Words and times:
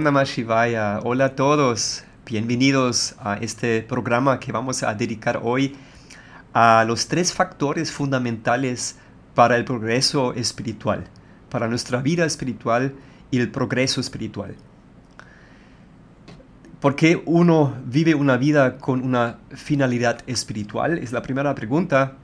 Om 0.00 0.04
Namah 0.04 0.24
Shivaya. 0.24 1.00
Hola 1.04 1.26
a 1.26 1.36
todos. 1.36 2.04
Bienvenidos 2.24 3.16
a 3.18 3.34
este 3.36 3.82
programa 3.82 4.40
que 4.40 4.50
vamos 4.50 4.82
a 4.82 4.94
dedicar 4.94 5.40
hoy 5.42 5.76
a 6.54 6.86
los 6.88 7.06
tres 7.06 7.34
factores 7.34 7.92
fundamentales 7.92 8.96
para 9.34 9.56
el 9.56 9.66
progreso 9.66 10.32
espiritual, 10.32 11.04
para 11.50 11.68
nuestra 11.68 12.00
vida 12.00 12.24
espiritual 12.24 12.94
y 13.30 13.40
el 13.40 13.50
progreso 13.50 14.00
espiritual. 14.00 14.54
¿Por 16.80 16.96
qué 16.96 17.22
uno 17.26 17.76
vive 17.84 18.14
una 18.14 18.38
vida 18.38 18.78
con 18.78 19.02
una 19.02 19.36
finalidad 19.50 20.22
espiritual? 20.26 20.96
Es 20.96 21.12
la 21.12 21.20
primera 21.20 21.54
pregunta. 21.54 22.16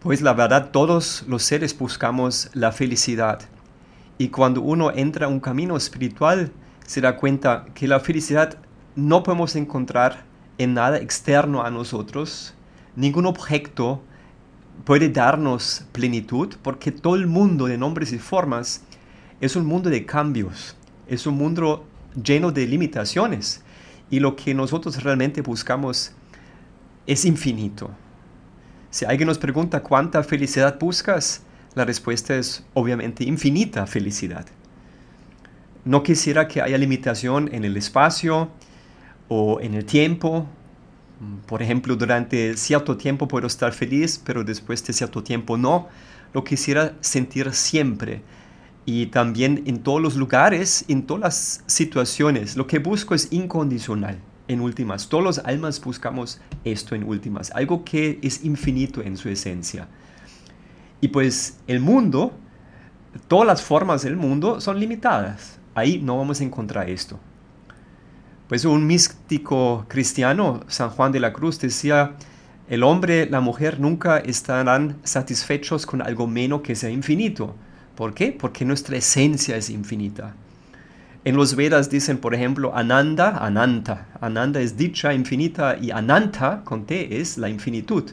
Pues 0.00 0.22
la 0.22 0.32
verdad, 0.32 0.70
todos 0.70 1.22
los 1.28 1.42
seres 1.42 1.76
buscamos 1.76 2.48
la 2.54 2.72
felicidad 2.72 3.40
y 4.16 4.28
cuando 4.28 4.62
uno 4.62 4.90
entra 4.90 5.26
a 5.26 5.28
un 5.28 5.40
camino 5.40 5.76
espiritual, 5.76 6.50
se 6.88 7.02
da 7.02 7.16
cuenta 7.16 7.66
que 7.74 7.86
la 7.86 8.00
felicidad 8.00 8.56
no 8.96 9.22
podemos 9.22 9.56
encontrar 9.56 10.24
en 10.56 10.72
nada 10.72 10.96
externo 10.96 11.62
a 11.62 11.70
nosotros. 11.70 12.54
Ningún 12.96 13.26
objeto 13.26 14.02
puede 14.86 15.10
darnos 15.10 15.84
plenitud 15.92 16.54
porque 16.62 16.90
todo 16.90 17.14
el 17.14 17.26
mundo 17.26 17.66
de 17.66 17.76
nombres 17.76 18.14
y 18.14 18.18
formas 18.18 18.84
es 19.38 19.54
un 19.54 19.66
mundo 19.66 19.90
de 19.90 20.06
cambios, 20.06 20.76
es 21.06 21.26
un 21.26 21.36
mundo 21.36 21.84
lleno 22.24 22.52
de 22.52 22.66
limitaciones 22.66 23.62
y 24.08 24.20
lo 24.20 24.34
que 24.34 24.54
nosotros 24.54 25.02
realmente 25.02 25.42
buscamos 25.42 26.12
es 27.06 27.26
infinito. 27.26 27.90
Si 28.88 29.04
alguien 29.04 29.26
nos 29.26 29.36
pregunta 29.36 29.82
cuánta 29.82 30.22
felicidad 30.22 30.78
buscas, 30.78 31.42
la 31.74 31.84
respuesta 31.84 32.34
es 32.34 32.64
obviamente 32.72 33.24
infinita 33.24 33.86
felicidad. 33.86 34.46
No 35.88 36.02
quisiera 36.02 36.48
que 36.48 36.60
haya 36.60 36.76
limitación 36.76 37.48
en 37.50 37.64
el 37.64 37.74
espacio 37.78 38.50
o 39.28 39.58
en 39.62 39.72
el 39.72 39.86
tiempo. 39.86 40.46
Por 41.46 41.62
ejemplo, 41.62 41.96
durante 41.96 42.58
cierto 42.58 42.98
tiempo 42.98 43.26
puedo 43.26 43.46
estar 43.46 43.72
feliz, 43.72 44.20
pero 44.22 44.44
después 44.44 44.86
de 44.86 44.92
cierto 44.92 45.22
tiempo 45.22 45.56
no. 45.56 45.88
Lo 46.34 46.44
quisiera 46.44 46.92
sentir 47.00 47.54
siempre. 47.54 48.20
Y 48.84 49.06
también 49.06 49.62
en 49.64 49.78
todos 49.78 50.02
los 50.02 50.16
lugares, 50.16 50.84
en 50.88 51.06
todas 51.06 51.22
las 51.22 51.64
situaciones. 51.64 52.54
Lo 52.54 52.66
que 52.66 52.80
busco 52.80 53.14
es 53.14 53.28
incondicional, 53.32 54.18
en 54.46 54.60
últimas. 54.60 55.08
Todos 55.08 55.24
los 55.24 55.38
almas 55.38 55.80
buscamos 55.80 56.38
esto 56.64 56.96
en 56.96 57.04
últimas. 57.04 57.50
Algo 57.52 57.82
que 57.86 58.18
es 58.20 58.44
infinito 58.44 59.00
en 59.00 59.16
su 59.16 59.30
esencia. 59.30 59.88
Y 61.00 61.08
pues 61.08 61.60
el 61.66 61.80
mundo, 61.80 62.34
todas 63.26 63.46
las 63.46 63.62
formas 63.62 64.02
del 64.02 64.16
mundo 64.16 64.60
son 64.60 64.78
limitadas. 64.78 65.57
Ahí 65.78 66.00
no 66.02 66.18
vamos 66.18 66.40
a 66.40 66.44
encontrar 66.44 66.90
esto. 66.90 67.20
Pues 68.48 68.64
un 68.64 68.84
místico 68.86 69.84
cristiano, 69.86 70.60
San 70.66 70.90
Juan 70.90 71.12
de 71.12 71.20
la 71.20 71.32
Cruz, 71.32 71.60
decía, 71.60 72.16
el 72.68 72.82
hombre, 72.82 73.26
la 73.30 73.40
mujer 73.40 73.78
nunca 73.78 74.18
estarán 74.18 74.96
satisfechos 75.04 75.86
con 75.86 76.02
algo 76.02 76.26
menos 76.26 76.62
que 76.62 76.74
sea 76.74 76.90
infinito. 76.90 77.54
¿Por 77.94 78.12
qué? 78.12 78.32
Porque 78.32 78.64
nuestra 78.64 78.96
esencia 78.96 79.56
es 79.56 79.70
infinita. 79.70 80.34
En 81.24 81.36
los 81.36 81.54
Vedas 81.54 81.90
dicen, 81.90 82.18
por 82.18 82.34
ejemplo, 82.34 82.74
Ananda, 82.74 83.38
Ananta. 83.38 84.08
Ananda 84.20 84.60
es 84.60 84.76
dicha 84.76 85.14
infinita 85.14 85.76
y 85.80 85.92
Ananta, 85.92 86.62
con 86.64 86.86
T, 86.86 87.20
es 87.20 87.38
la 87.38 87.48
infinitud. 87.48 88.10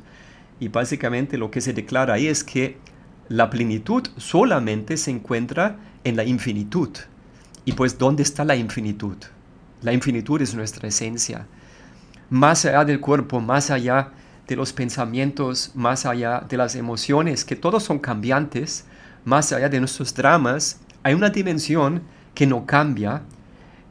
Y 0.59 0.67
básicamente 0.67 1.37
lo 1.37 1.49
que 1.49 1.61
se 1.61 1.73
declara 1.73 2.13
ahí 2.13 2.27
es 2.27 2.43
que 2.43 2.77
la 3.27 3.49
plenitud 3.49 4.03
solamente 4.17 4.97
se 4.97 5.09
encuentra 5.09 5.77
en 6.03 6.15
la 6.15 6.23
infinitud. 6.23 6.89
Y 7.65 7.73
pues, 7.73 7.97
¿dónde 7.97 8.23
está 8.23 8.45
la 8.45 8.55
infinitud? 8.55 9.17
La 9.81 9.91
infinitud 9.91 10.41
es 10.41 10.55
nuestra 10.55 10.87
esencia. 10.87 11.47
Más 12.29 12.65
allá 12.65 12.85
del 12.85 12.99
cuerpo, 12.99 13.41
más 13.41 13.71
allá 13.71 14.11
de 14.47 14.55
los 14.55 14.71
pensamientos, 14.71 15.71
más 15.73 16.05
allá 16.05 16.45
de 16.47 16.57
las 16.57 16.75
emociones, 16.75 17.43
que 17.43 17.55
todos 17.55 17.83
son 17.83 17.99
cambiantes, 17.99 18.85
más 19.25 19.51
allá 19.51 19.69
de 19.69 19.79
nuestros 19.79 20.13
dramas, 20.13 20.79
hay 21.03 21.13
una 21.13 21.29
dimensión 21.29 22.03
que 22.35 22.45
no 22.45 22.65
cambia, 22.65 23.23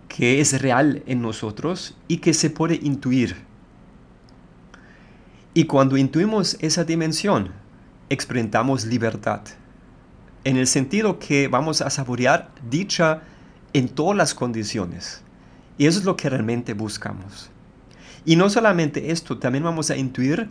que 0.09 0.41
es 0.41 0.61
real 0.61 1.03
en 1.07 1.21
nosotros 1.23 1.97
y 2.07 2.19
que 2.19 2.35
se 2.35 2.51
puede 2.51 2.79
intuir 2.83 3.37
y 5.57 5.67
cuando 5.67 5.97
intuimos 5.97 6.57
esa 6.61 6.83
dimensión, 6.83 7.53
experimentamos 8.11 8.87
libertad, 8.87 9.43
en 10.43 10.57
el 10.57 10.67
sentido 10.67 11.21
que 11.21 11.47
vamos 11.47 11.81
a 11.81 11.91
saborear 11.91 12.51
dicha 12.69 13.23
en 13.75 13.89
todas 13.89 14.17
las 14.17 14.35
condiciones. 14.35 15.21
Y 15.77 15.87
eso 15.87 15.99
es 15.99 16.07
lo 16.07 16.17
que 16.17 16.31
realmente 16.31 16.73
buscamos. 16.73 17.51
Y 18.25 18.37
no 18.37 18.49
solamente 18.49 19.11
esto, 19.11 19.39
también 19.39 19.65
vamos 19.65 19.91
a 19.91 19.97
intuir 19.97 20.49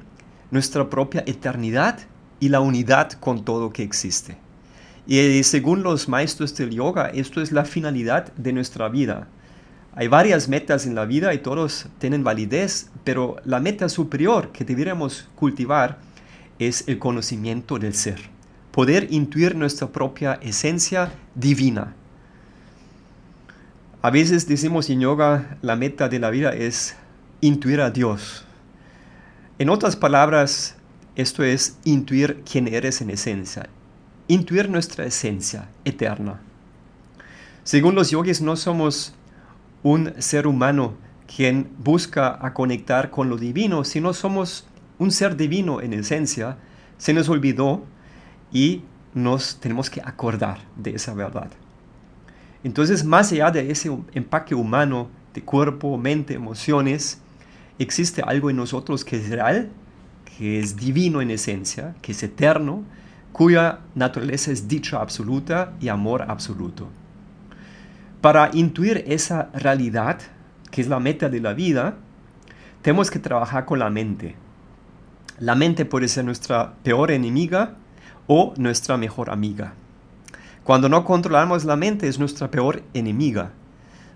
nuestra 0.51 0.89
propia 0.89 1.23
eternidad 1.25 2.00
y 2.39 2.50
la 2.50 2.59
unidad 2.59 3.13
con 3.13 3.44
todo 3.44 3.72
que 3.72 3.81
existe. 3.81 4.38
Y 5.07 5.44
según 5.44 5.81
los 5.81 6.07
maestros 6.07 6.56
del 6.56 6.69
yoga, 6.69 7.07
esto 7.07 7.41
es 7.41 7.51
la 7.51 7.66
finalidad 7.66 8.31
de 8.34 8.53
nuestra 8.53 8.89
vida. 8.89 9.28
Hay 9.95 10.07
varias 10.07 10.50
metas 10.50 10.85
en 10.85 10.95
la 10.95 11.05
vida 11.05 11.34
y 11.34 11.40
todos 11.40 11.88
tienen 12.00 12.23
validez, 12.23 12.90
pero 13.03 13.38
la 13.45 13.59
meta 13.59 13.90
superior 13.90 14.51
que 14.51 14.66
deberíamos 14.66 15.29
cultivar 15.35 16.00
es 16.59 16.84
el 16.88 17.00
conocimiento 17.00 17.79
del 17.79 17.94
ser, 17.94 18.19
poder 18.72 19.07
intuir 19.11 19.55
nuestra 19.55 19.88
propia 19.88 20.40
esencia 20.41 21.11
divina. 21.35 21.95
A 24.06 24.09
veces 24.09 24.50
decimos 24.50 24.90
en 24.90 25.00
yoga, 25.00 25.58
la 25.62 25.78
meta 25.78 26.09
de 26.09 26.19
la 26.19 26.30
vida 26.30 26.50
es 26.50 26.97
intuir 27.40 27.80
a 27.80 27.90
Dios. 27.90 28.44
En 29.59 29.69
otras 29.69 29.96
palabras, 29.96 30.75
esto 31.16 31.41
es 31.41 31.78
intuir 31.86 32.44
quién 32.44 32.68
eres 32.68 33.00
en 33.00 33.12
esencia, 33.12 33.69
intuir 34.28 34.69
nuestra 34.69 35.06
esencia 35.06 35.69
eterna. 35.86 36.41
Según 37.64 37.96
los 37.96 38.12
yogis, 38.12 38.41
no 38.41 38.58
somos 38.58 39.16
un 39.84 40.14
ser 40.22 40.47
humano 40.47 40.96
quien 41.34 41.72
busca 41.78 42.46
a 42.46 42.53
conectar 42.53 43.09
con 43.09 43.30
lo 43.30 43.38
divino, 43.38 43.85
sino 43.85 44.14
somos 44.14 44.68
un 45.00 45.12
ser 45.12 45.38
divino 45.38 45.80
en 45.80 45.94
esencia, 45.94 46.58
se 46.97 47.14
nos 47.14 47.30
olvidó 47.30 47.85
y 48.52 48.81
nos 49.14 49.62
tenemos 49.62 49.90
que 49.90 50.02
acordar 50.02 50.59
de 50.75 50.96
esa 50.96 51.14
verdad. 51.14 51.52
Entonces, 52.63 53.03
más 53.03 53.31
allá 53.31 53.51
de 53.51 53.72
ese 53.72 53.91
empaque 54.13 54.56
humano 54.56 55.09
de 55.34 55.41
cuerpo, 55.41 55.97
mente, 55.97 56.34
emociones, 56.34 57.19
existe 57.79 58.22
algo 58.22 58.50
en 58.50 58.56
nosotros 58.56 59.03
que 59.03 59.18
es 59.18 59.29
real, 59.29 59.69
que 60.38 60.59
es 60.59 60.75
divino 60.75 61.22
en 61.22 61.31
esencia, 61.31 61.96
que 62.02 62.13
es 62.13 62.23
eterno, 62.23 62.84
cuya 63.32 63.79
naturaleza 63.96 64.52
es 64.52 64.67
dicha 64.67 65.02
absoluta 65.02 65.73
y 65.82 65.90
amor 65.90 66.23
absoluto. 66.23 66.87
Para 68.22 68.52
intuir 68.53 69.03
esa 69.08 69.49
realidad, 69.53 70.20
que 70.72 70.82
es 70.82 70.87
la 70.87 70.99
meta 70.99 71.29
de 71.29 71.41
la 71.41 71.53
vida, 71.53 71.97
tenemos 72.82 73.11
que 73.11 73.20
trabajar 73.20 73.66
con 73.66 73.79
la 73.79 73.90
mente. 73.90 74.35
La 75.40 75.55
mente 75.55 75.84
puede 75.84 76.08
ser 76.08 76.23
nuestra 76.23 76.76
peor 76.84 77.11
enemiga 77.11 77.76
o 78.28 78.53
nuestra 78.58 78.97
mejor 78.97 79.29
amiga. 79.29 79.73
Cuando 80.63 80.87
no 80.87 81.03
controlamos 81.03 81.65
la 81.65 81.75
mente 81.75 82.07
es 82.07 82.19
nuestra 82.19 82.49
peor 82.49 82.83
enemiga, 82.93 83.51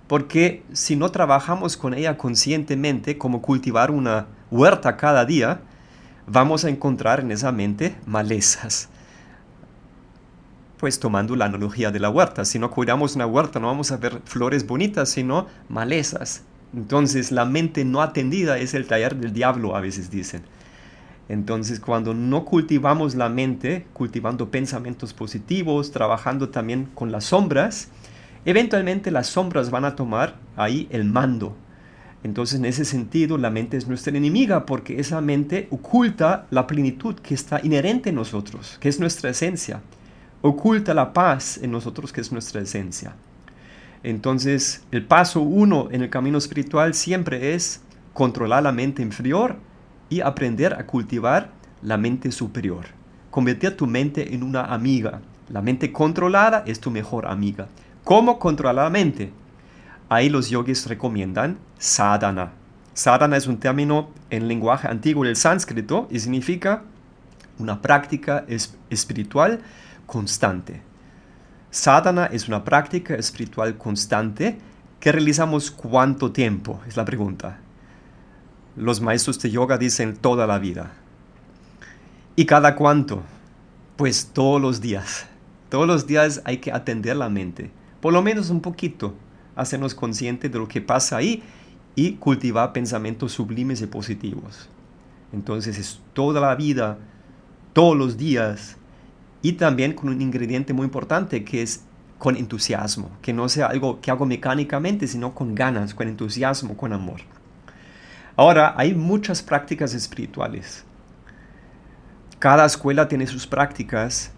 porque 0.07 0.63
si 0.71 0.95
no 0.95 1.11
trabajamos 1.11 1.75
con 1.75 1.93
ella 1.93 2.17
conscientemente, 2.17 3.17
como 3.17 3.41
cultivar 3.41 3.91
una 3.91 4.27
huerta 4.49 4.95
cada 4.95 5.25
día, 5.25 5.59
vamos 6.25 6.63
a 6.63 6.69
encontrar 6.69 7.19
en 7.19 7.31
esa 7.31 7.51
mente 7.51 7.97
malezas, 8.05 8.87
pues 10.77 10.99
tomando 10.99 11.35
la 11.35 11.45
analogía 11.45 11.91
de 11.91 11.99
la 11.99 12.09
huerta. 12.09 12.45
Si 12.45 12.59
no 12.59 12.71
cuidamos 12.71 13.15
una 13.15 13.25
huerta 13.25 13.59
no 13.59 13.67
vamos 13.67 13.91
a 13.91 13.97
ver 13.97 14.21
flores 14.23 14.65
bonitas, 14.65 15.09
sino 15.09 15.47
malezas. 15.67 16.43
Entonces 16.73 17.33
la 17.33 17.43
mente 17.43 17.83
no 17.83 18.01
atendida 18.01 18.57
es 18.57 18.73
el 18.73 18.87
taller 18.87 19.17
del 19.17 19.33
diablo, 19.33 19.75
a 19.75 19.81
veces 19.81 20.09
dicen. 20.09 20.43
Entonces 21.29 21.79
cuando 21.79 22.13
no 22.13 22.45
cultivamos 22.45 23.15
la 23.15 23.29
mente, 23.29 23.85
cultivando 23.93 24.49
pensamientos 24.49 25.13
positivos, 25.13 25.91
trabajando 25.91 26.49
también 26.49 26.85
con 26.93 27.11
las 27.11 27.25
sombras, 27.25 27.89
eventualmente 28.45 29.11
las 29.11 29.27
sombras 29.27 29.69
van 29.69 29.85
a 29.85 29.95
tomar 29.95 30.39
ahí 30.55 30.87
el 30.89 31.03
mando. 31.03 31.55
Entonces, 32.23 32.59
en 32.59 32.65
ese 32.65 32.83
sentido, 32.83 33.37
la 33.37 33.49
mente 33.49 33.77
es 33.77 33.87
nuestra 33.87 34.17
enemiga 34.17 34.65
porque 34.65 34.99
esa 34.99 35.21
mente 35.21 35.67
oculta 35.69 36.47
la 36.49 36.65
plenitud 36.65 37.15
que 37.15 37.33
está 37.33 37.61
inherente 37.63 38.09
en 38.09 38.15
nosotros, 38.15 38.77
que 38.81 38.89
es 38.89 38.99
nuestra 38.99 39.29
esencia. 39.29 39.81
Oculta 40.41 40.93
la 40.93 41.13
paz 41.13 41.59
en 41.61 41.71
nosotros, 41.71 42.11
que 42.11 42.21
es 42.21 42.31
nuestra 42.31 42.61
esencia. 42.61 43.15
Entonces, 44.03 44.83
el 44.91 45.05
paso 45.05 45.41
uno 45.41 45.89
en 45.91 46.01
el 46.01 46.09
camino 46.09 46.37
espiritual 46.37 46.95
siempre 46.95 47.53
es 47.53 47.81
controlar 48.13 48.63
la 48.63 48.71
mente 48.71 49.01
inferior 49.01 49.57
y 50.09 50.21
aprender 50.21 50.73
a 50.73 50.85
cultivar 50.85 51.51
la 51.81 51.97
mente 51.97 52.31
superior. 52.31 52.85
Convertir 53.29 53.75
tu 53.75 53.87
mente 53.87 54.33
en 54.33 54.43
una 54.43 54.65
amiga. 54.65 55.21
La 55.49 55.61
mente 55.61 55.91
controlada 55.91 56.63
es 56.65 56.79
tu 56.79 56.91
mejor 56.91 57.27
amiga. 57.27 57.67
¿Cómo 58.03 58.39
controlar 58.39 58.85
la 58.85 58.89
mente? 58.89 59.31
Ahí 60.09 60.29
los 60.29 60.49
yogis 60.49 60.87
recomiendan 60.87 61.57
sadhana. 61.77 62.51
Sadhana 62.93 63.37
es 63.37 63.47
un 63.47 63.57
término 63.57 64.09
en 64.29 64.47
lenguaje 64.47 64.87
antiguo 64.87 65.23
del 65.25 65.35
sánscrito 65.35 66.07
y 66.09 66.19
significa 66.19 66.83
una 67.59 67.81
práctica 67.81 68.45
espiritual 68.89 69.61
constante. 70.05 70.81
Sadhana 71.69 72.27
es 72.27 72.47
una 72.47 72.63
práctica 72.63 73.15
espiritual 73.15 73.77
constante 73.77 74.57
que 74.99 75.11
realizamos 75.11 75.69
cuánto 75.69 76.31
tiempo, 76.31 76.79
es 76.87 76.97
la 76.97 77.05
pregunta. 77.05 77.59
Los 78.77 79.01
maestros 79.01 79.39
de 79.39 79.49
yoga 79.49 79.79
dicen 79.79 80.15
toda 80.15 80.45
la 80.45 80.59
vida. 80.59 80.91
¿Y 82.35 82.45
cada 82.45 82.75
cuánto? 82.75 83.23
Pues 83.95 84.29
todos 84.31 84.61
los 84.61 84.81
días. 84.81 85.25
Todos 85.69 85.87
los 85.87 86.05
días 86.05 86.43
hay 86.45 86.59
que 86.59 86.71
atender 86.71 87.15
la 87.15 87.27
mente, 87.27 87.71
por 88.01 88.13
lo 88.13 88.21
menos 88.21 88.51
un 88.51 88.61
poquito, 88.61 89.15
hacernos 89.55 89.95
conscientes 89.95 90.51
de 90.51 90.59
lo 90.59 90.67
que 90.67 90.79
pasa 90.79 91.17
ahí 91.17 91.41
y 91.95 92.13
cultivar 92.13 92.71
pensamientos 92.71 93.31
sublimes 93.31 93.81
y 93.81 93.87
positivos. 93.87 94.69
Entonces 95.33 95.79
es 95.79 95.99
toda 96.13 96.39
la 96.39 96.53
vida, 96.53 96.99
todos 97.73 97.97
los 97.97 98.15
días 98.15 98.77
y 99.41 99.53
también 99.53 99.93
con 99.93 100.09
un 100.09 100.21
ingrediente 100.21 100.73
muy 100.73 100.85
importante 100.85 101.43
que 101.43 101.63
es 101.63 101.83
con 102.19 102.37
entusiasmo, 102.37 103.09
que 103.23 103.33
no 103.33 103.49
sea 103.49 103.65
algo 103.65 103.99
que 104.01 104.11
hago 104.11 104.27
mecánicamente, 104.27 105.07
sino 105.07 105.33
con 105.33 105.55
ganas, 105.55 105.95
con 105.95 106.07
entusiasmo, 106.07 106.77
con 106.77 106.93
amor. 106.93 107.21
Ahora, 108.37 108.73
hay 108.77 108.93
muchas 108.95 109.41
prácticas 109.41 109.93
espirituales 109.93 110.85
cada 112.39 112.65
escuela 112.65 113.07
tiene 113.07 113.25
sus 113.25 113.47
prácticas 113.47 114.31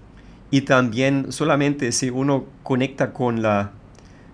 y 0.51 0.61
también 0.61 1.31
solamente 1.31 1.91
si 1.91 2.09
uno 2.09 2.45
conecta 2.63 3.11
con 3.11 3.41
la 3.41 3.71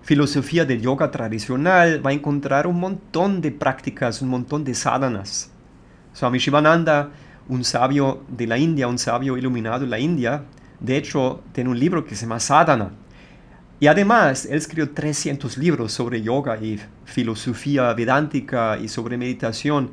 filosofía 0.04 0.66
del 0.66 0.82
yoga 0.82 1.10
tradicional 1.10 2.06
va 2.06 2.12
a 2.12 2.14
encontrar 2.14 2.68
un 2.68 2.80
montón 2.80 3.42
de 3.42 3.52
prácticas, 3.52 4.22
un 4.22 4.30
montón 4.30 4.64
de 4.64 4.76
sadhanas. 4.76 5.52
Swami 6.14 6.38
Shivananda, 6.38 7.10
un 7.50 7.64
sabio 7.64 8.24
de 8.28 8.46
la 8.46 8.60
India, 8.60 8.88
un 8.88 9.00
sabio 9.00 9.36
iluminado 9.36 9.80
de 9.80 9.88
la 9.88 9.98
India, 9.98 10.44
de 10.80 10.98
hecho 10.98 11.42
tiene 11.52 11.72
un 11.72 11.80
libro 11.80 12.06
que 12.06 12.16
se 12.16 12.22
llama 12.22 12.40
Sadhana. 12.40 12.92
Y 13.80 13.88
además, 13.88 14.46
él 14.46 14.58
escribió 14.58 14.92
300 14.92 15.58
libros 15.58 15.92
sobre 15.92 16.22
yoga 16.22 16.58
y 16.58 16.80
filosofía 17.04 17.94
vedántica 17.94 18.78
y 18.78 18.88
sobre 18.88 19.18
meditación. 19.18 19.92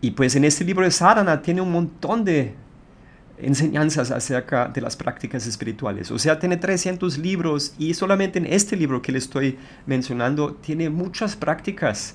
Y 0.00 0.12
pues 0.12 0.36
en 0.36 0.44
este 0.44 0.64
libro 0.64 0.84
de 0.84 0.90
Sadhana 0.90 1.42
tiene 1.42 1.60
un 1.60 1.72
montón 1.72 2.24
de 2.24 2.54
enseñanzas 3.38 4.10
acerca 4.10 4.68
de 4.68 4.80
las 4.80 4.96
prácticas 4.96 5.46
espirituales. 5.46 6.10
O 6.10 6.18
sea, 6.18 6.38
tiene 6.38 6.56
300 6.56 7.18
libros 7.18 7.74
y 7.78 7.94
solamente 7.94 8.38
en 8.38 8.46
este 8.46 8.76
libro 8.76 9.02
que 9.02 9.12
le 9.12 9.18
estoy 9.18 9.58
mencionando 9.86 10.54
tiene 10.54 10.90
muchas 10.90 11.34
prácticas. 11.34 12.14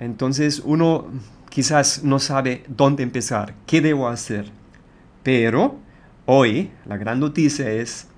Entonces 0.00 0.62
uno 0.64 1.08
quizás 1.50 2.02
no 2.02 2.18
sabe 2.18 2.64
dónde 2.68 3.02
empezar, 3.02 3.54
qué 3.66 3.80
debo 3.82 4.08
hacer. 4.08 4.50
Pero 5.22 5.76
hoy 6.24 6.70
la 6.86 6.96
gran 6.96 7.20
noticia 7.20 7.70
es 7.70 8.08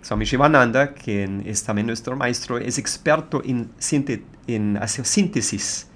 Swami 0.00 0.24
Shivananda, 0.24 0.92
quien 0.92 1.42
es 1.44 1.64
también 1.64 1.86
nuestro 1.86 2.16
maestro, 2.16 2.58
es 2.58 2.78
experto 2.78 3.42
en, 3.44 4.76
hacer 4.76 5.04
síntesis. 5.04 5.88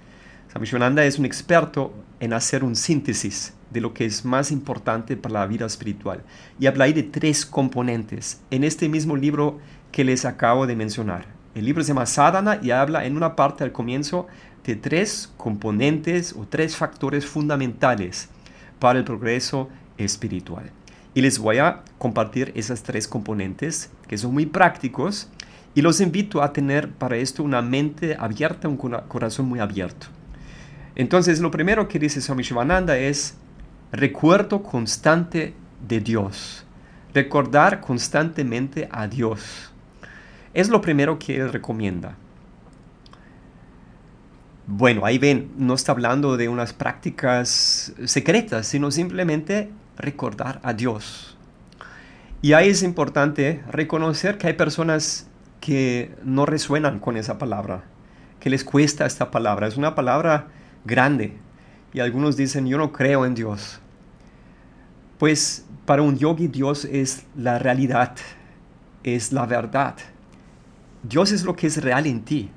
Swami 0.51 0.67
Shivananda 0.67 1.05
es 1.05 1.19
un 1.19 1.25
experto 1.25 1.95
en 2.21 2.33
hacer 2.33 2.65
un 2.65 2.77
síntesis 2.77 3.55
de 3.71 3.81
lo 3.81 3.95
que 3.95 4.05
es 4.05 4.25
más 4.25 4.51
importante 4.51 5.17
para 5.17 5.35
la 5.35 5.47
vida 5.47 5.67
espiritual. 5.67 6.23
Y 6.59 6.67
habla 6.67 6.85
ahí 6.85 6.93
de 6.93 7.05
tres 7.05 7.47
componentes 7.47 8.41
en 8.51 8.65
este 8.65 8.89
mismo 8.89 9.17
libro 9.17 9.61
que 9.93 10.05
les 10.05 10.25
acabo 10.25 10.67
de 10.67 10.77
mencionar. 10.77 11.27
El 11.55 11.65
libro 11.65 11.83
se 11.83 11.89
llama 11.89 12.07
Sadhana 12.07 12.59
y 12.63 12.71
habla 12.71 13.05
en 13.07 13.17
una 13.17 13.37
parte 13.37 13.63
al 13.65 13.73
comienzo 13.73 14.27
de 14.65 14.77
tres 14.77 15.33
componentes 15.37 16.35
o 16.35 16.47
tres 16.47 16.77
factores 16.77 17.25
fundamentales 17.25 18.29
para 18.79 18.99
el 18.99 19.05
progreso 19.05 19.69
espiritual. 19.97 20.71
Y 21.15 21.21
les 21.21 21.39
voy 21.39 21.59
a 21.59 21.83
compartir 21.99 22.53
esas 22.55 22.83
tres 22.83 23.07
componentes 23.07 23.91
que 24.09 24.17
son 24.17 24.33
muy 24.33 24.47
prácticos 24.47 25.29
y 25.75 25.83
los 25.83 26.01
invito 26.01 26.43
a 26.43 26.53
tener 26.53 26.91
para 26.91 27.17
esto 27.17 27.43
una 27.43 27.63
mente 27.63 28.17
abierta, 28.19 28.69
un 28.69 28.77
corazón 28.77 29.47
muy 29.47 29.61
abierto. 29.61 30.07
Entonces, 30.95 31.41
lo 31.41 31.51
primero 31.51 31.89
que 31.89 31.99
dice 31.99 32.21
Swami 32.21 32.43
Shivananda 32.43 32.97
es 32.99 33.35
recuerdo 33.93 34.63
constante 34.63 35.55
de 35.87 36.01
Dios. 36.01 36.65
Recordar 37.15 37.81
constantemente 37.81 38.89
a 38.91 39.07
Dios. 39.07 39.71
Es 40.55 40.69
lo 40.69 40.81
primero 40.81 41.19
que 41.19 41.37
él 41.37 41.53
recomienda. 41.53 42.17
Bueno, 44.67 45.05
ahí 45.05 45.19
ven, 45.19 45.51
no 45.57 45.75
está 45.75 45.93
hablando 45.93 46.37
de 46.37 46.49
unas 46.49 46.73
prácticas 46.73 47.93
secretas, 48.05 48.67
sino 48.67 48.91
simplemente 48.91 49.71
recordar 49.97 50.61
a 50.63 50.73
Dios. 50.73 51.37
Y 52.41 52.55
ahí 52.55 52.69
es 52.69 52.83
importante 52.83 53.63
reconocer 53.71 54.37
que 54.37 54.49
hay 54.49 54.55
personas 54.55 55.29
que 55.61 56.15
no 56.25 56.45
resuenan 56.45 56.99
con 56.99 57.17
esa 57.17 57.39
palabra, 57.39 57.85
que 58.41 58.51
les 58.51 58.65
cuesta 58.65 59.07
esta 59.07 59.31
palabra. 59.31 59.69
Es 59.69 59.77
una 59.77 59.95
palabra 59.95 60.49
grande. 60.85 61.39
Y 61.95 62.01
algunos 62.01 62.37
dicen, 62.37 62.67
yo 62.67 62.79
no 62.79 62.93
creo 62.93 63.25
en 63.27 63.35
Dios. 63.35 63.79
Pues 65.19 65.65
para 65.87 66.03
un 66.03 66.19
yogi 66.19 66.49
Dios 66.49 66.85
es 66.85 67.25
la 67.37 67.59
realidad, 67.61 68.17
es 69.05 69.33
la 69.33 69.47
verdad. 69.47 69.95
Dios 71.05 71.31
es 71.31 71.45
lo 71.45 71.55
que 71.55 71.69
es 71.69 71.83
real 71.83 72.07
en 72.07 72.23
ti. 72.23 72.51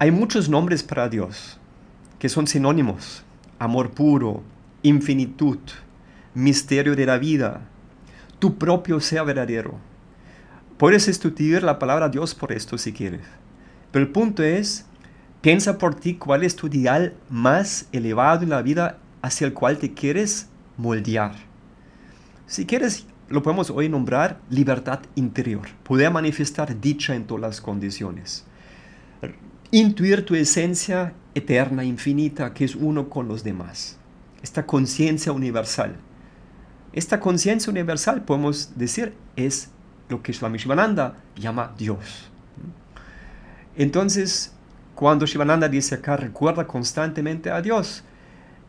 Hay 0.00 0.10
muchos 0.10 0.48
nombres 0.48 0.82
para 0.82 1.08
Dios 1.08 1.58
que 2.18 2.28
son 2.28 2.46
sinónimos. 2.46 3.22
Amor 3.58 3.90
puro, 3.90 4.42
infinitud, 4.82 5.58
misterio 6.34 6.94
de 6.94 7.06
la 7.06 7.18
vida, 7.18 7.62
tu 8.38 8.56
propio 8.58 9.00
ser 9.00 9.24
verdadero. 9.24 9.78
Puedes 10.78 11.08
estudiar 11.08 11.62
la 11.62 11.78
palabra 11.78 12.08
Dios 12.08 12.34
por 12.34 12.52
esto 12.52 12.78
si 12.78 12.92
quieres. 12.92 13.22
Pero 13.92 14.04
el 14.04 14.12
punto 14.12 14.42
es 14.42 14.86
Piensa 15.40 15.78
por 15.78 15.94
ti 15.94 16.16
cuál 16.16 16.44
es 16.44 16.54
tu 16.54 16.66
ideal 16.66 17.14
más 17.30 17.88
elevado 17.92 18.42
en 18.42 18.50
la 18.50 18.60
vida 18.60 18.98
hacia 19.22 19.46
el 19.46 19.54
cual 19.54 19.78
te 19.78 19.94
quieres 19.94 20.48
moldear. 20.76 21.32
Si 22.46 22.66
quieres, 22.66 23.06
lo 23.28 23.42
podemos 23.42 23.70
hoy 23.70 23.88
nombrar 23.88 24.38
libertad 24.50 25.00
interior, 25.14 25.66
poder 25.82 26.10
manifestar 26.10 26.78
dicha 26.78 27.14
en 27.14 27.24
todas 27.24 27.40
las 27.40 27.60
condiciones. 27.62 28.44
Intuir 29.70 30.26
tu 30.26 30.34
esencia 30.34 31.14
eterna, 31.34 31.84
infinita, 31.84 32.52
que 32.52 32.66
es 32.66 32.74
uno 32.74 33.08
con 33.08 33.26
los 33.26 33.42
demás. 33.42 33.98
Esta 34.42 34.66
conciencia 34.66 35.32
universal. 35.32 35.96
Esta 36.92 37.20
conciencia 37.20 37.70
universal, 37.70 38.22
podemos 38.22 38.76
decir, 38.76 39.14
es 39.36 39.70
lo 40.08 40.22
que 40.22 40.32
Swami 40.32 40.58
Shivananda 40.58 41.14
llama 41.36 41.72
Dios. 41.78 42.30
Entonces, 43.76 44.52
cuando 44.94 45.24
Shivananda 45.24 45.68
dice 45.68 45.94
acá, 45.94 46.16
recuerda 46.16 46.66
constantemente 46.66 47.50
a 47.50 47.62
Dios, 47.62 48.04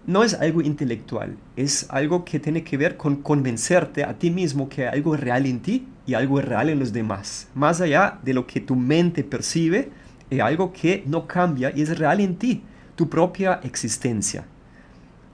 no 0.06 0.24
es 0.24 0.34
algo 0.34 0.62
intelectual, 0.62 1.36
es 1.56 1.86
algo 1.90 2.25
que 2.25 2.40
tiene 2.40 2.63
que 2.63 2.78
ver 2.78 2.98
con 2.98 3.18
convencerte 3.18 4.04
a 4.04 4.18
ti 4.18 4.32
mismo 4.32 4.68
que 4.70 4.88
hay 4.88 4.98
algo 4.98 5.16
real 5.16 5.46
en 5.46 5.60
ti 5.60 5.88
y 6.06 6.13
algo 6.13 6.42
real 6.42 6.70
en 6.70 6.80
los 6.80 6.92
demás, 6.92 7.48
más 7.54 7.82
allá 7.82 8.20
de 8.24 8.34
lo 8.34 8.48
que 8.48 8.62
tu 8.62 8.75
mente 8.75 9.24
percibe, 9.24 9.92
es 10.30 10.40
algo 10.40 10.72
que 10.72 11.04
no 11.06 11.28
cambia 11.28 11.72
y 11.75 11.82
es 11.82 11.98
real 12.00 12.20
en 12.20 12.36
ti, 12.36 12.63
tu 12.96 13.10
propia 13.10 13.60
existencia. 13.63 14.46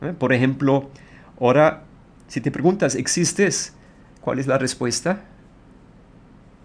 ¿Eh? 0.02 0.14
Por 0.18 0.34
ejemplo, 0.34 0.90
ahora, 1.40 1.84
si 2.28 2.42
te 2.42 2.52
preguntas, 2.52 2.96
¿existes? 2.96 3.74
¿Cuál 4.22 4.40
es 4.40 4.48
la 4.48 4.58
respuesta? 4.58 5.24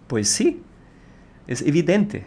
Pues 0.07 0.29
sí, 0.29 0.61
es 1.47 1.61
evidente. 1.61 2.25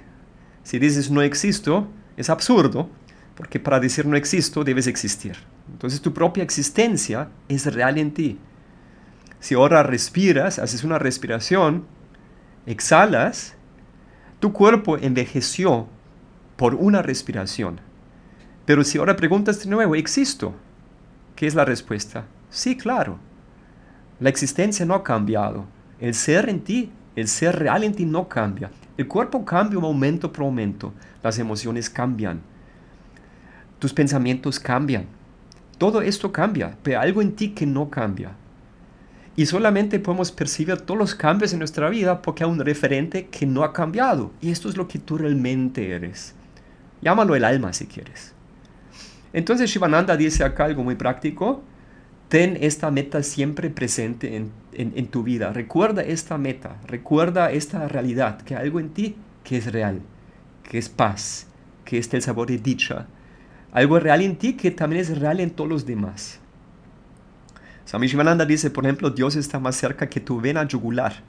Si 0.63 0.79
dices 0.79 1.11
no 1.11 1.23
existo, 1.23 1.89
es 2.17 2.31
absurdo, 2.31 2.89
porque 3.37 3.61
para 3.61 3.79
decir 3.79 4.07
no 4.07 4.17
existo 4.17 4.65
debes 4.65 4.87
existir. 4.87 5.37
Entonces 5.71 6.01
tu 6.01 6.13
propia 6.13 6.43
existencia 6.43 7.29
es 7.49 7.73
real 7.73 7.99
en 7.99 8.13
ti. 8.13 8.39
Si 9.41 9.55
ahora 9.55 9.83
respiras, 9.83 10.59
haces 10.59 10.83
una 10.83 10.99
respiración, 10.99 11.85
exhalas, 12.65 13.55
tu 14.41 14.53
cuerpo 14.53 14.97
envejeció 14.99 15.87
por 16.57 16.75
una 16.75 17.03
respiración. 17.03 17.81
Pero 18.65 18.83
si 18.83 18.99
ahora 18.99 19.17
preguntas 19.17 19.63
de 19.63 19.71
nuevo, 19.71 19.95
¿existo? 19.95 20.55
¿Qué 21.37 21.47
es 21.47 21.55
la 21.55 21.66
respuesta? 21.66 22.25
Sí, 22.49 22.78
claro. 22.78 23.19
La 24.21 24.31
existencia 24.31 24.87
no 24.87 24.95
ha 24.95 25.05
cambiado. 25.05 25.66
El 26.00 26.14
ser 26.14 26.49
en 26.49 26.61
ti, 26.61 26.90
el 27.14 27.28
ser 27.28 27.59
real 27.59 27.85
en 27.85 27.95
ti 27.95 28.07
no 28.07 28.26
cambia. 28.26 28.71
El 28.97 29.07
cuerpo 29.07 29.45
cambia 29.45 29.78
momento 29.78 30.33
por 30.33 30.47
momento. 30.47 30.95
Las 31.23 31.38
emociones 31.38 31.90
cambian. 31.90 32.40
Tus 33.78 33.93
pensamientos 33.93 34.59
cambian. 34.59 35.05
Todo 35.76 36.00
esto 36.00 36.33
cambia, 36.33 36.75
pero 36.83 37.00
algo 37.00 37.21
en 37.21 37.37
ti 37.37 37.50
que 37.50 37.66
no 37.66 37.90
cambia. 37.90 38.31
Y 39.37 39.45
solamente 39.45 40.00
podemos 40.00 40.33
percibir 40.33 40.78
todos 40.78 40.99
los 40.99 41.14
cambios 41.14 41.52
en 41.52 41.59
nuestra 41.59 41.90
vida 41.90 42.23
porque 42.23 42.45
hay 42.45 42.50
un 42.50 42.61
referente 42.61 43.26
que 43.26 43.45
no 43.45 43.62
ha 43.62 43.75
cambiado. 43.75 44.33
Y 44.40 44.50
esto 44.50 44.71
es 44.71 44.78
lo 44.78 44.88
que 44.88 44.99
tú 44.99 45.19
realmente 45.19 45.90
eres. 45.90 46.35
Llámalo 47.02 47.35
el 47.37 47.45
alma 47.45 47.75
si 47.75 47.87
quieres. 47.87 48.36
Entonces 49.33 49.71
Shivananda 49.71 50.16
dice 50.16 50.45
acá 50.45 50.64
algo 50.64 50.83
muy 50.83 50.95
práctico. 50.95 51.62
Ten 52.28 52.59
esta 52.61 52.90
meta 52.90 53.23
siempre 53.23 53.71
presente 53.71 54.37
en, 54.37 54.52
en, 54.73 55.06
tu 55.06 55.23
vida. 55.23 55.52
Recuerda 55.52 56.02
esta 56.02 56.38
meta. 56.38 56.76
Recuerda 56.87 57.52
esta 57.52 57.87
realidad. 57.87 58.40
Que 58.42 58.56
hay 58.56 58.64
algo 58.64 58.80
en 58.80 58.90
ti 58.90 59.16
que 59.45 59.59
es 59.59 59.73
real. 59.73 60.00
Que 60.62 60.78
es 60.78 60.88
paz. 60.88 61.47
Que 61.85 61.99
es 61.99 62.12
el 62.12 62.23
sabor 62.23 62.49
de 62.49 62.59
dicha. 62.59 63.06
Algo 63.73 64.00
real 64.00 64.23
en 64.23 64.37
ti 64.37 64.54
que 64.54 64.71
también 64.71 65.02
es 65.02 65.18
real 65.18 65.38
en 65.38 65.50
todos 65.50 65.71
los 65.71 65.87
demás. 65.87 66.40
Swami 67.85 68.09
Shivananda 68.09 68.45
dice, 68.45 68.71
por 68.71 68.85
ejemplo, 68.85 69.11
Dios 69.11 69.37
está 69.37 69.61
más 69.61 69.76
cerca 69.76 70.09
que 70.09 70.18
tu 70.18 70.40
vena 70.40 70.66
yugular. 70.66 71.23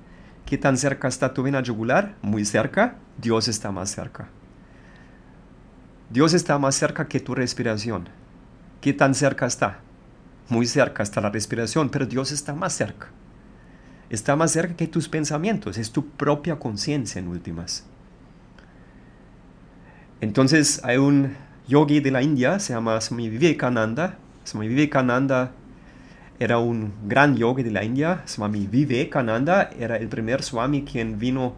¿Qué 0.48 0.58
tan 0.58 0.78
cerca 0.78 1.08
está 1.08 1.32
tu 1.32 1.44
vena 1.44 1.62
yugular? 1.62 2.16
Muy 2.24 2.46
cerca. 2.46 2.96
Dios 3.20 3.48
está 3.48 3.72
más 3.72 3.92
cerca. 3.92 4.30
Dios 6.10 6.34
está 6.34 6.58
más 6.58 6.76
cerca 6.76 7.08
que 7.10 7.20
tu 7.20 7.36
respiración. 7.36 8.08
¿Qué 8.80 8.94
tan 8.94 9.14
cerca 9.14 9.46
está? 9.46 9.80
Muy 10.48 10.66
cerca 10.66 11.04
está 11.04 11.20
la 11.20 11.30
respiración, 11.30 11.90
pero 11.90 12.06
Dios 12.06 12.32
está 12.32 12.54
más 12.54 12.72
cerca. 12.72 13.10
Está 14.10 14.38
más 14.38 14.52
cerca 14.52 14.76
que 14.76 14.88
tus 14.88 15.10
pensamientos, 15.10 15.78
es 15.78 15.92
tu 15.92 16.08
propia 16.08 16.56
conciencia 16.58 17.20
en 17.20 17.28
últimas. 17.28 17.86
Entonces 20.22 20.80
hay 20.86 20.96
un 20.96 21.36
yogi 21.68 22.00
de 22.00 22.12
la 22.12 22.22
India, 22.22 22.60
se 22.60 22.74
llama 22.74 23.02
Swami 23.02 23.28
Vivekananda. 23.28 24.18
Swami 24.46 24.70
Vivekananda 24.70 25.52
era 26.40 26.58
un 26.60 26.94
gran 27.06 27.36
yogi 27.36 27.64
de 27.64 27.72
la 27.72 27.84
India. 27.84 28.22
Swami 28.26 28.66
Vivekananda 28.66 29.72
era 29.78 29.98
el 29.98 30.08
primer 30.08 30.42
Swami 30.42 30.84
quien 30.84 31.20
vino 31.20 31.56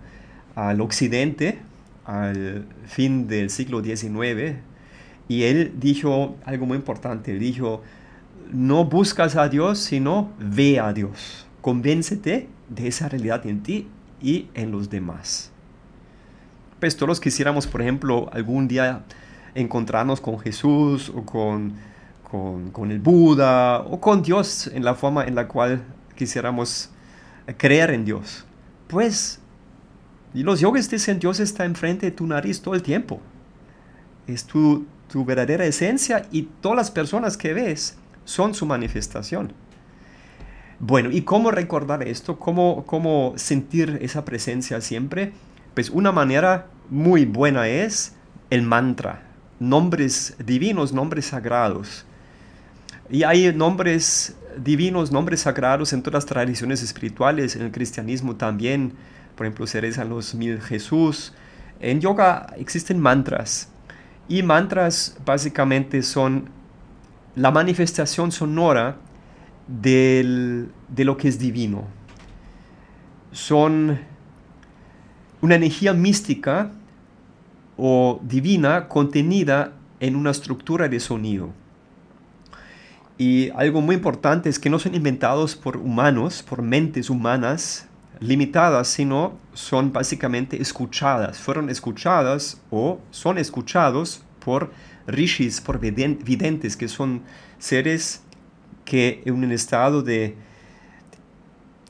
al 0.55 0.81
occidente 0.81 1.68
al 2.09 2.65
fin 2.85 3.27
del 3.27 3.49
siglo 3.49 3.83
XIX 3.83 4.57
y 5.27 5.43
él 5.43 5.73
dijo 5.79 6.37
algo 6.45 6.65
muy 6.65 6.77
importante. 6.77 7.31
Él 7.31 7.39
dijo, 7.39 7.83
no 8.51 8.85
buscas 8.85 9.35
a 9.35 9.47
Dios, 9.47 9.79
sino 9.79 10.31
ve 10.39 10.79
a 10.79 10.91
Dios. 10.93 11.47
Convéncete 11.61 12.49
de 12.69 12.87
esa 12.87 13.09
realidad 13.09 13.45
en 13.45 13.61
ti 13.61 13.87
y 14.21 14.47
en 14.53 14.71
los 14.71 14.89
demás. 14.89 15.51
Pues 16.79 16.97
todos 16.97 17.19
quisiéramos, 17.19 17.67
por 17.67 17.81
ejemplo, 17.81 18.29
algún 18.31 18.67
día 18.67 19.03
encontrarnos 19.53 20.21
con 20.21 20.39
Jesús 20.39 21.09
o 21.13 21.25
con 21.25 21.73
con, 22.29 22.91
el 22.91 22.99
Buda 22.99 23.79
o 23.79 23.99
con 23.99 24.21
Dios 24.21 24.67
en 24.67 24.83
la 24.83 24.93
forma 24.93 25.25
en 25.25 25.35
la 25.35 25.47
cual 25.47 25.83
quisiéramos 26.15 26.89
creer 27.57 27.91
en 27.91 28.05
Dios. 28.05 28.45
Pues, 28.87 29.38
y 30.33 30.43
los 30.43 30.59
yogis 30.59 30.89
dicen 30.89 31.19
Dios 31.19 31.39
está 31.39 31.65
enfrente 31.65 32.05
de 32.05 32.11
tu 32.11 32.27
nariz 32.27 32.61
todo 32.61 32.75
el 32.75 32.83
tiempo. 32.83 33.19
Es 34.27 34.45
tu, 34.45 34.85
tu 35.07 35.25
verdadera 35.25 35.65
esencia 35.65 36.27
y 36.31 36.43
todas 36.61 36.77
las 36.77 36.91
personas 36.91 37.35
que 37.37 37.53
ves 37.53 37.97
son 38.25 38.53
su 38.53 38.65
manifestación. 38.65 39.53
Bueno, 40.79 41.11
¿y 41.11 41.23
cómo 41.23 41.51
recordar 41.51 42.07
esto? 42.07 42.39
¿Cómo, 42.39 42.85
¿Cómo 42.85 43.33
sentir 43.35 43.97
esa 44.01 44.23
presencia 44.23 44.79
siempre? 44.79 45.33
Pues 45.73 45.89
una 45.89 46.11
manera 46.11 46.67
muy 46.89 47.25
buena 47.25 47.67
es 47.67 48.13
el 48.49 48.61
mantra, 48.61 49.23
nombres 49.59 50.35
divinos, 50.45 50.93
nombres 50.93 51.25
sagrados. 51.25 52.05
Y 53.09 53.23
hay 53.23 53.53
nombres 53.53 54.37
divinos, 54.57 55.11
nombres 55.11 55.41
sagrados 55.41 55.91
en 55.91 56.01
todas 56.01 56.23
las 56.23 56.25
tradiciones 56.25 56.81
espirituales, 56.81 57.55
en 57.55 57.63
el 57.63 57.71
cristianismo 57.71 58.35
también, 58.35 58.93
por 59.39 59.45
ejemplo, 59.45 59.67
se 59.67 59.79
rezan 59.79 60.09
los 60.09 60.35
mil 60.35 60.59
Jesús. 60.59 61.31
En 61.79 62.01
yoga 62.01 62.53
existen 62.57 62.99
mantras 62.99 63.69
y 64.27 64.43
mantras 64.43 65.17
básicamente 65.23 66.03
son 66.03 66.49
la 67.37 67.49
manifestación 67.49 68.33
sonora 68.33 68.97
de 69.65 70.67
lo 70.97 71.15
que 71.15 71.29
es 71.29 71.39
divino. 71.39 71.85
Son 73.31 74.01
una 75.39 75.55
energía 75.55 75.93
mística 75.93 76.71
o 77.77 78.19
divina 78.21 78.89
contenida 78.89 79.71
en 80.01 80.17
una 80.17 80.31
estructura 80.31 80.89
de 80.89 80.99
sonido. 80.99 81.53
Y 83.17 83.51
algo 83.51 83.79
muy 83.79 83.95
importante 83.95 84.49
es 84.49 84.59
que 84.59 84.69
no 84.69 84.79
son 84.79 84.95
inventados 84.95 85.55
por 85.55 85.77
humanos, 85.77 86.43
por 86.43 86.61
mentes 86.61 87.09
humanas 87.09 87.88
limitadas, 88.19 88.87
sino 88.87 89.37
son 89.53 89.93
básicamente 89.93 90.61
escuchadas. 90.61 91.39
Fueron 91.39 91.69
escuchadas 91.69 92.61
o 92.69 92.99
son 93.11 93.37
escuchados 93.37 94.23
por 94.39 94.71
rishis, 95.07 95.61
por 95.61 95.79
videntes, 95.79 96.75
que 96.75 96.87
son 96.87 97.21
seres 97.57 98.21
que 98.85 99.21
en 99.25 99.35
un 99.35 99.51
estado 99.51 100.01
de, 100.01 100.35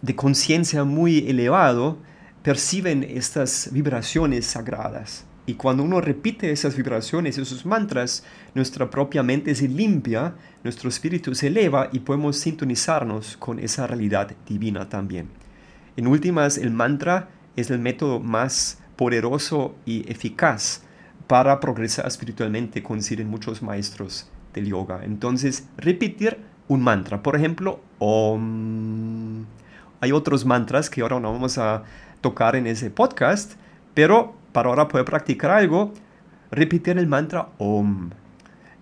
de 0.02 0.16
conciencia 0.16 0.84
muy 0.84 1.30
elevado 1.30 1.98
perciben 2.44 3.04
estas 3.04 3.70
vibraciones 3.72 4.46
sagradas. 4.46 5.26
Y 5.46 5.56
cuando 5.56 5.82
uno 5.82 6.00
repite 6.00 6.52
esas 6.52 6.76
vibraciones, 6.76 7.38
esos 7.40 7.66
mantras, 7.66 8.24
nuestra 8.54 8.90
propia 8.90 9.24
mente 9.24 9.56
se 9.56 9.68
limpia, 9.68 10.36
nuestro 10.64 10.90
espíritu 10.90 11.34
se 11.34 11.48
eleva 11.48 11.90
y 11.92 12.00
podemos 12.00 12.38
sintonizarnos 12.38 13.36
con 13.38 13.58
esa 13.58 13.88
realidad 13.88 14.32
divina 14.48 14.88
también. 14.88 15.28
En 16.00 16.08
últimas, 16.08 16.58
el 16.58 16.72
mantra 16.72 17.28
es 17.58 17.70
el 17.70 17.80
método 17.80 18.22
más 18.22 18.80
poderoso 18.96 19.76
y 19.86 20.10
eficaz 20.10 20.82
para 21.28 21.60
progresar 21.60 22.08
espiritualmente, 22.08 22.82
coinciden 22.82 23.28
muchos 23.28 23.62
maestros 23.62 24.30
del 24.54 24.68
yoga. 24.68 25.02
Entonces, 25.04 25.68
repetir 25.76 26.38
un 26.70 26.82
mantra, 26.84 27.22
por 27.22 27.36
ejemplo, 27.36 27.82
Om. 27.98 29.44
Hay 30.00 30.14
otros 30.14 30.46
mantras 30.46 30.90
que 30.90 31.02
ahora 31.02 31.20
no 31.20 31.34
vamos 31.34 31.58
a 31.58 31.84
tocar 32.22 32.56
en 32.56 32.68
ese 32.68 32.90
podcast, 32.90 33.56
pero 33.94 34.36
para 34.54 34.70
ahora 34.70 34.88
poder 34.88 35.04
practicar 35.04 35.52
algo, 35.52 35.94
repetir 36.50 36.98
el 36.98 37.08
mantra 37.08 37.50
Om. 37.58 38.12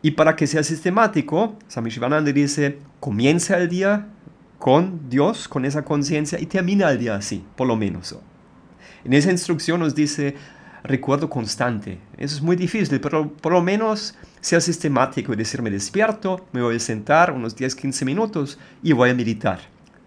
Y 0.04 0.12
para 0.12 0.36
que 0.36 0.46
sea 0.46 0.62
sistemático, 0.62 1.58
Sami 1.68 1.90
Shivananda 1.90 2.32
dice, 2.32 2.78
comienza 3.00 3.58
el 3.58 3.70
día 3.70 4.06
con 4.60 5.10
Dios, 5.10 5.48
con 5.48 5.66
esa 5.66 5.84
conciencia, 5.84 6.40
y 6.40 6.46
termina 6.46 6.90
el 6.90 7.00
día 7.00 7.16
así, 7.16 7.44
por 7.56 7.68
lo 7.68 7.76
menos. 7.76 8.18
En 9.04 9.14
esa 9.14 9.32
instrucción 9.32 9.80
nos 9.80 9.96
dice 9.96 10.36
recuerdo 10.84 11.30
constante. 11.30 12.00
Eso 12.18 12.36
es 12.36 12.42
muy 12.42 12.56
difícil, 12.56 13.00
pero 13.00 13.30
por 13.30 13.52
lo 13.52 13.62
menos 13.62 14.16
sea 14.42 14.62
sistemático 14.62 15.34
y 15.34 15.36
decir, 15.36 15.62
me 15.62 15.70
despierto, 15.70 16.46
me 16.54 16.62
voy 16.62 16.78
a 16.78 16.80
sentar 16.80 17.32
unos 17.32 17.56
10-15 17.56 18.06
minutos 18.06 18.58
y 18.82 18.94
voy 18.94 19.10
a 19.10 19.14
meditar. 19.14 19.60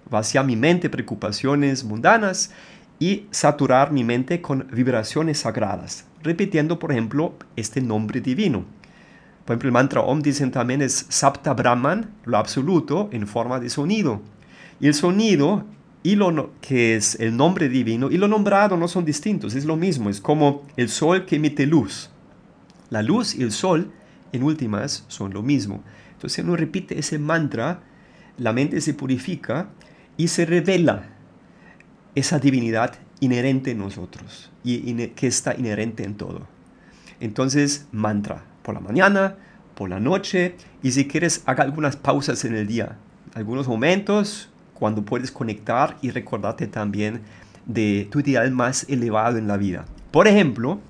Vaciar 0.08 0.44
mi 0.44 0.56
mente, 0.56 0.90
preocupaciones 0.90 1.84
mundanas 1.84 2.52
y 2.98 3.26
saturar 3.30 3.92
mi 3.92 4.04
mente 4.04 4.40
con 4.40 4.66
vibraciones 4.72 5.40
sagradas, 5.40 6.04
repitiendo, 6.22 6.78
por 6.78 6.92
ejemplo, 6.92 7.34
este 7.56 7.80
nombre 7.80 8.20
divino. 8.20 8.64
Por 9.44 9.54
ejemplo, 9.54 9.68
el 9.68 9.72
mantra 9.72 10.00
Om 10.02 10.20
dicen 10.20 10.50
también 10.50 10.82
es 10.82 11.06
Sapta 11.08 11.54
Brahman, 11.54 12.10
lo 12.24 12.38
absoluto, 12.38 13.08
en 13.12 13.26
forma 13.26 13.60
de 13.60 13.70
sonido. 13.70 14.20
Y 14.80 14.86
el 14.86 14.94
sonido, 14.94 15.64
y 16.02 16.14
lo 16.16 16.52
que 16.60 16.96
es 16.96 17.18
el 17.20 17.36
nombre 17.36 17.68
divino, 17.68 18.10
y 18.10 18.16
lo 18.16 18.28
nombrado 18.28 18.76
no 18.76 18.88
son 18.88 19.04
distintos, 19.04 19.54
es 19.54 19.66
lo 19.66 19.76
mismo, 19.76 20.08
es 20.08 20.20
como 20.20 20.66
el 20.76 20.88
sol 20.88 21.26
que 21.26 21.36
emite 21.36 21.66
luz. 21.66 22.10
La 22.88 23.02
luz 23.02 23.34
y 23.34 23.42
el 23.42 23.52
sol, 23.52 23.92
en 24.32 24.42
últimas, 24.42 25.04
son 25.08 25.32
lo 25.32 25.42
mismo. 25.42 25.82
Entonces, 26.12 26.32
si 26.32 26.40
uno 26.40 26.56
repite 26.56 26.98
ese 26.98 27.18
mantra, 27.18 27.82
la 28.38 28.52
mente 28.52 28.80
se 28.80 28.94
purifica 28.94 29.68
y 30.16 30.28
se 30.28 30.46
revela 30.46 31.10
esa 32.14 32.38
divinidad 32.38 32.98
inherente 33.20 33.72
en 33.72 33.78
nosotros 33.78 34.50
y 34.64 34.92
que 35.08 35.26
está 35.26 35.54
inherente 35.54 36.04
en 36.04 36.16
todo. 36.16 36.46
Entonces, 37.20 37.86
mantra 37.92 38.44
por 38.62 38.74
la 38.74 38.80
mañana, 38.80 39.36
por 39.74 39.90
la 39.90 40.00
noche 40.00 40.56
y 40.82 40.92
si 40.92 41.06
quieres, 41.06 41.42
haga 41.46 41.64
algunas 41.64 41.96
pausas 41.96 42.44
en 42.44 42.54
el 42.54 42.66
día, 42.66 42.96
algunos 43.34 43.68
momentos 43.68 44.50
cuando 44.80 45.04
puedes 45.04 45.30
conectar 45.30 45.96
y 46.02 46.10
recordarte 46.10 46.66
también 46.66 47.20
de 47.66 48.08
tu 48.10 48.18
ideal 48.18 48.50
más 48.50 48.84
elevado 48.88 49.38
en 49.38 49.46
la 49.46 49.56
vida. 49.56 49.84
Por 50.10 50.26
ejemplo, 50.26 50.80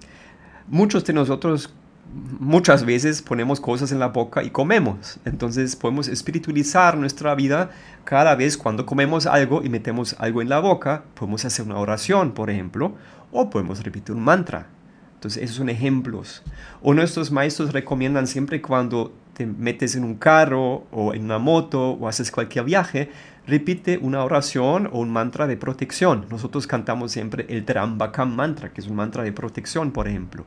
muchos 0.69 1.05
de 1.05 1.13
nosotros 1.13 1.75
muchas 2.39 2.85
veces 2.85 3.23
ponemos 3.23 3.61
cosas 3.61 3.93
en 3.93 3.99
la 3.99 4.09
boca 4.09 4.43
y 4.43 4.51
comemos. 4.51 5.19
Entonces 5.25 5.77
podemos 5.77 6.09
espiritualizar 6.09 6.97
nuestra 6.97 7.35
vida 7.35 7.71
cada 8.05 8.35
vez 8.35 8.57
cuando 8.57 8.87
comemos 8.87 9.27
algo 9.27 9.63
y 9.63 9.69
metemos 9.69 10.17
algo 10.19 10.43
en 10.43 10.49
la 10.49 10.61
boca. 10.61 11.05
Podemos 11.15 11.45
hacer 11.45 11.67
una 11.67 11.79
oración, 11.79 12.33
por 12.33 12.51
ejemplo, 12.51 12.95
o 13.33 13.51
podemos 13.51 13.83
repetir 13.83 14.15
un 14.15 14.23
mantra. 14.23 14.69
Entonces 15.15 15.43
esos 15.43 15.57
son 15.57 15.69
ejemplos. 15.69 16.43
O 16.83 16.95
nuestros 16.95 17.31
maestros 17.31 17.73
recomiendan 17.73 18.27
siempre 18.27 18.63
cuando 18.63 19.13
te 19.35 19.47
metes 19.47 19.95
en 19.95 20.05
un 20.05 20.15
carro 20.15 20.87
o 20.91 21.15
en 21.15 21.25
una 21.25 21.39
moto 21.39 21.93
o 21.93 22.09
haces 22.09 22.31
cualquier 22.31 22.65
viaje, 22.65 23.11
repite 23.47 23.99
una 23.99 24.25
oración 24.25 24.89
o 24.93 25.01
un 25.01 25.11
mantra 25.11 25.47
de 25.47 25.57
protección. 25.57 26.27
Nosotros 26.31 26.67
cantamos 26.67 27.13
siempre 27.13 27.47
el 27.49 27.65
Trambakam 27.65 28.35
mantra, 28.35 28.73
que 28.73 28.81
es 28.81 28.87
un 28.87 28.97
mantra 28.97 29.23
de 29.23 29.33
protección, 29.33 29.91
por 29.93 30.09
ejemplo. 30.09 30.45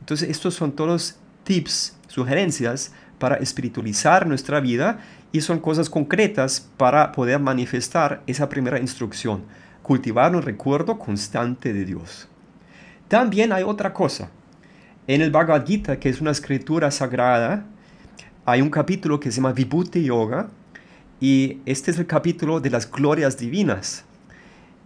Entonces, 0.00 0.28
estos 0.30 0.54
son 0.54 0.72
todos 0.72 1.16
tips, 1.44 1.96
sugerencias 2.08 2.92
para 3.18 3.36
espiritualizar 3.36 4.26
nuestra 4.26 4.60
vida 4.60 4.98
y 5.30 5.40
son 5.40 5.60
cosas 5.60 5.88
concretas 5.88 6.68
para 6.76 7.12
poder 7.12 7.38
manifestar 7.38 8.22
esa 8.26 8.48
primera 8.48 8.78
instrucción, 8.78 9.44
cultivar 9.82 10.34
un 10.34 10.42
recuerdo 10.42 10.98
constante 10.98 11.72
de 11.72 11.84
Dios. 11.84 12.28
También 13.08 13.52
hay 13.52 13.62
otra 13.62 13.92
cosa. 13.92 14.30
En 15.06 15.20
el 15.20 15.30
Bhagavad 15.30 15.66
Gita, 15.66 15.98
que 15.98 16.08
es 16.08 16.20
una 16.20 16.30
escritura 16.30 16.90
sagrada, 16.90 17.64
hay 18.44 18.60
un 18.60 18.70
capítulo 18.70 19.20
que 19.20 19.30
se 19.30 19.36
llama 19.36 19.52
Vibhuti 19.52 20.02
Yoga 20.02 20.48
y 21.22 21.58
este 21.66 21.92
es 21.92 22.00
el 22.00 22.06
capítulo 22.08 22.58
de 22.58 22.68
las 22.68 22.90
glorias 22.90 23.38
divinas. 23.38 24.04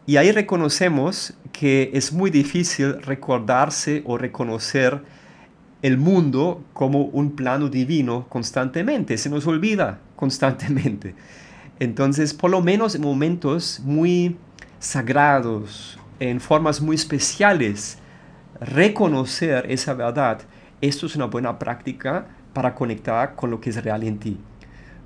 Y 0.04 0.18
ahí 0.18 0.32
reconocemos 0.32 1.32
que 1.50 1.90
es 1.94 2.12
muy 2.12 2.30
difícil 2.30 3.00
recordarse 3.00 4.02
o 4.04 4.18
reconocer 4.18 5.00
el 5.80 5.96
mundo 5.96 6.62
como 6.74 7.04
un 7.04 7.34
plano 7.36 7.70
divino 7.70 8.26
constantemente, 8.28 9.16
se 9.16 9.30
nos 9.30 9.46
olvida 9.46 9.98
constantemente. 10.14 11.14
Entonces, 11.80 12.34
por 12.34 12.50
lo 12.50 12.60
menos 12.60 12.94
en 12.94 13.00
momentos 13.00 13.80
muy 13.82 14.36
sagrados, 14.78 15.98
en 16.20 16.38
formas 16.38 16.82
muy 16.82 16.96
especiales, 16.96 17.96
reconocer 18.60 19.64
esa 19.70 19.94
verdad, 19.94 20.42
esto 20.82 21.06
es 21.06 21.16
una 21.16 21.24
buena 21.24 21.58
práctica 21.58 22.26
para 22.52 22.74
conectar 22.74 23.34
con 23.36 23.50
lo 23.50 23.58
que 23.58 23.70
es 23.70 23.82
real 23.82 24.02
en 24.02 24.18
ti. 24.18 24.38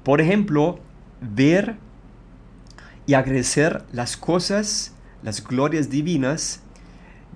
Por 0.02 0.20
ejemplo, 0.20 0.80
ver 1.20 1.76
y 3.06 3.14
agradecer 3.14 3.84
las 3.92 4.16
cosas, 4.16 4.94
las 5.22 5.42
glorias 5.42 5.90
divinas, 5.90 6.62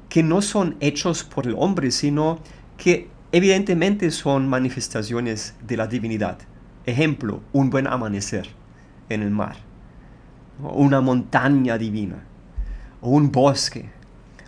que 0.09 0.23
no 0.23 0.43
son 0.43 0.77
hechos 0.81 1.25
por 1.25 1.47
el 1.47 1.55
hombre, 1.59 1.91
sino 1.91 2.39
que 2.77 3.09
evidentemente 3.33 4.11
son 4.11 4.49
manifestaciones 4.49 5.55
de 5.67 5.77
la 5.77 5.87
divinidad. 5.87 6.39
Ejemplo, 6.87 7.41
un 7.53 7.71
buen 7.71 7.87
amanecer 7.87 8.49
en 9.09 9.23
el 9.23 9.31
mar, 9.31 9.57
una 10.61 11.01
montaña 11.01 11.79
divina, 11.79 12.23
o 13.01 13.11
un 13.11 13.33
bosque, 13.33 13.91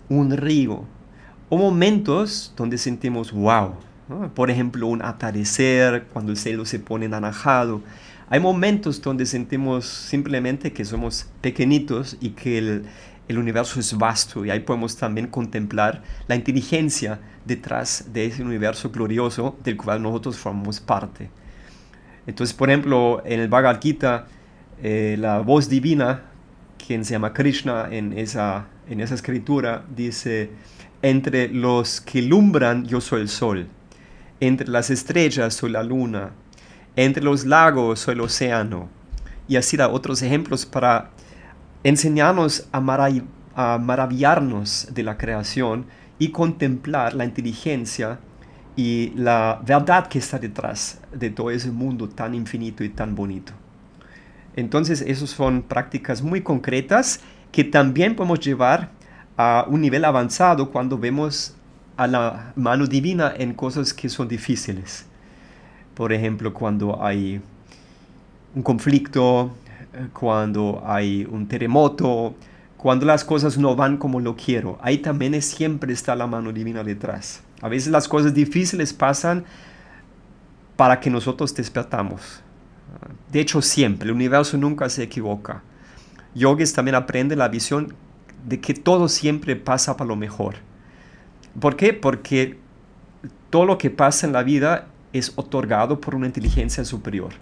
un 0.09 0.37
río, 0.37 0.85
o 1.49 1.57
momentos 1.57 2.53
donde 2.57 2.79
sentimos 2.79 3.33
wow. 3.33 3.75
Por 4.35 4.51
ejemplo, 4.51 4.87
un 4.87 5.03
atardecer, 5.03 6.07
cuando 6.13 6.31
el 6.31 6.39
cielo 6.39 6.65
se 6.65 6.79
pone 6.79 7.09
naranjado, 7.09 7.83
hay 8.29 8.41
momentos 8.41 9.01
donde 9.01 9.25
sentimos 9.25 9.87
simplemente 9.87 10.73
que 10.73 10.85
somos 10.85 11.27
pequeñitos 11.41 12.17
y 12.21 12.31
que 12.31 12.59
el, 12.59 12.85
universo 13.39 13.79
es 13.79 13.97
vasto 13.97 14.45
y 14.45 14.51
ahí 14.51 14.61
podemos 14.61 14.97
también 14.97 15.29
contemplar 15.29 16.03
la 16.27 16.35
inteligencia 16.35 17.21
detrás 17.45 18.09
de 18.13 18.27
ese 18.27 18.43
universo 18.43 18.91
glorioso 18.91 19.57
del 19.63 19.77
cual 19.77 20.03
nosotros 20.03 20.37
formamos 20.37 20.81
parte. 20.81 21.29
Entonces, 22.27 22.55
por 22.55 22.69
ejemplo, 22.69 23.23
en 23.25 23.41
el 23.41 23.49
Bhagavad 23.49 23.81
Gita, 23.81 24.27
eh, 24.83 25.17
la 25.19 25.41
voz 25.41 25.69
divina, 25.69 26.23
quien 26.85 27.05
se 27.05 27.13
llama 27.13 27.33
Krishna 27.33 27.89
en 27.91 28.13
esa, 28.13 28.67
en 28.89 29.01
esa 29.01 29.15
escritura, 29.15 29.85
dice, 29.95 30.51
entre 31.03 31.49
los 31.49 32.01
que 32.01 32.23
lumbran 32.23 32.85
yo 32.87 33.01
soy 33.01 33.23
el 33.23 33.29
sol, 33.29 33.69
entre 34.41 34.69
las 34.69 34.91
estrellas 34.91 35.55
soy 35.55 35.71
la 35.71 35.83
luna, 35.83 36.33
entre 36.97 37.23
los 37.23 37.45
lagos 37.45 38.09
o 38.09 38.13
el 38.13 38.21
océano. 38.21 38.89
Y 39.47 39.57
así 39.57 39.77
da 39.77 39.89
otros 39.89 40.23
ejemplos 40.23 40.67
para 40.67 41.11
enseñarnos 41.85 42.67
a, 42.73 42.81
maravillarnos 43.79 44.89
de 44.93 45.03
la 45.03 45.17
creación 45.17 45.87
y 46.19 46.31
contemplar 46.31 47.15
la 47.15 47.25
inteligencia 47.25 48.19
y 48.75 49.13
la 49.15 49.63
verdad 49.65 50.09
que 50.09 50.19
está 50.19 50.39
detrás 50.39 51.01
de 51.13 51.31
todo 51.31 51.51
ese 51.51 51.71
mundo 51.71 52.09
tan 52.09 52.35
infinito 52.35 52.83
y 52.83 52.89
tan 52.89 53.15
bonito. 53.15 53.53
Entonces, 54.57 55.03
esas 55.03 55.31
son 55.31 55.63
prácticas 55.63 56.23
muy 56.23 56.43
concretas 56.43 57.21
que 57.53 57.65
también 57.65 58.17
podemos 58.17 58.41
llevar 58.41 58.91
a 59.37 59.67
un 59.69 59.81
nivel 59.81 60.05
avanzado 60.05 60.71
cuando 60.71 60.99
vemos 60.99 61.55
a 61.97 62.07
la 62.07 62.53
mano 62.57 62.87
divina 62.87 63.33
en 63.37 63.55
cosas 63.55 63.95
que 63.95 64.09
son 64.09 64.29
difíciles. 64.29 65.07
Por 65.97 66.13
ejemplo, 66.13 66.53
cuando 66.53 67.03
hay 67.03 67.41
un 68.55 68.63
conflicto, 68.63 69.57
eh, 69.95 70.09
cuando 70.13 70.83
hay 70.85 71.27
un 71.31 71.49
terremoto, 71.49 72.35
cuando 72.77 73.07
las 73.07 73.25
cosas 73.25 73.57
no 73.57 73.75
van 73.75 73.97
como 73.97 74.21
lo 74.21 74.37
quiero. 74.37 74.79
Ahí 74.83 74.99
también 74.99 75.41
siempre 75.41 75.95
está 75.95 76.15
la 76.15 76.27
mano 76.27 76.53
divina 76.53 76.85
detrás. 76.85 77.43
A 77.63 77.71
veces 77.71 77.91
las 77.91 78.09
cosas 78.09 78.35
difíciles 78.35 78.93
pasan 78.93 79.47
para 80.77 81.01
que 81.01 81.09
nosotros 81.09 81.55
despertamos. 81.55 82.43
De 83.33 83.41
hecho, 83.41 83.63
siempre, 83.63 84.11
el 84.11 84.15
universo 84.15 84.59
nunca 84.59 84.91
se 84.91 85.03
equivoca. 85.03 85.63
Yogis 86.35 86.75
también 86.75 86.95
aprende 86.95 87.37
la 87.37 87.49
visión 87.49 87.95
de 88.47 88.61
que 88.61 88.75
todo 88.75 89.09
siempre 89.09 89.57
pasa 89.57 89.97
para 89.97 90.09
lo 90.09 90.17
mejor. 90.17 90.57
¿Por 91.59 91.75
qué? 91.77 91.95
Porque 91.95 92.59
todo 93.49 93.65
lo 93.65 93.79
que 93.79 93.89
pasa 93.89 94.27
en 94.27 94.35
la 94.35 94.43
vida 94.43 94.89
es 95.19 95.33
otorgado 95.37 96.01
por 96.01 96.15
una 96.15 96.27
inteligencia 96.27 96.85
superior. 96.85 97.33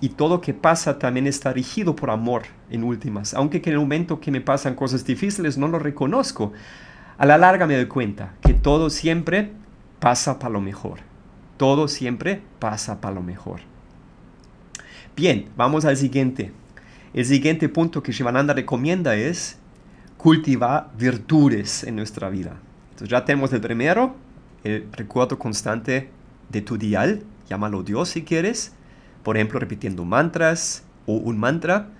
Y 0.00 0.10
todo 0.10 0.36
lo 0.36 0.40
que 0.40 0.54
pasa 0.54 0.98
también 0.98 1.26
está 1.26 1.52
rigido 1.52 1.96
por 1.96 2.10
amor 2.10 2.42
en 2.70 2.84
últimas. 2.84 3.34
Aunque 3.34 3.62
en 3.64 3.72
el 3.72 3.78
momento 3.78 4.20
que 4.20 4.30
me 4.30 4.40
pasan 4.40 4.74
cosas 4.74 5.04
difíciles 5.04 5.56
no 5.56 5.68
lo 5.68 5.78
reconozco, 5.78 6.52
a 7.16 7.26
la 7.26 7.38
larga 7.38 7.66
me 7.66 7.76
doy 7.76 7.86
cuenta 7.86 8.34
que 8.42 8.54
todo 8.54 8.90
siempre 8.90 9.52
pasa 10.00 10.38
para 10.38 10.52
lo 10.52 10.60
mejor. 10.60 10.98
Todo 11.56 11.88
siempre 11.88 12.42
pasa 12.58 13.00
para 13.00 13.14
lo 13.14 13.22
mejor. 13.22 13.60
Bien, 15.16 15.48
vamos 15.56 15.84
al 15.84 15.96
siguiente. 15.96 16.52
El 17.14 17.24
siguiente 17.24 17.68
punto 17.68 18.02
que 18.02 18.10
Shivananda 18.10 18.52
recomienda 18.52 19.14
es 19.14 19.58
cultivar 20.16 20.90
virtudes 20.98 21.84
en 21.84 21.94
nuestra 21.96 22.28
vida. 22.28 22.56
Entonces 22.90 23.08
ya 23.08 23.24
tenemos 23.24 23.52
el 23.52 23.60
primero, 23.60 24.16
el 24.64 24.88
recuerdo 24.92 25.38
constante 25.38 26.10
de 26.54 26.62
tu 26.62 26.78
dial, 26.78 27.22
llámalo 27.50 27.82
Dios 27.82 28.08
si 28.08 28.22
quieres, 28.22 28.72
por 29.22 29.36
ejemplo 29.36 29.58
repitiendo 29.58 30.04
mantras 30.04 30.84
o 31.04 31.14
un 31.14 31.38
mantra 31.38 31.90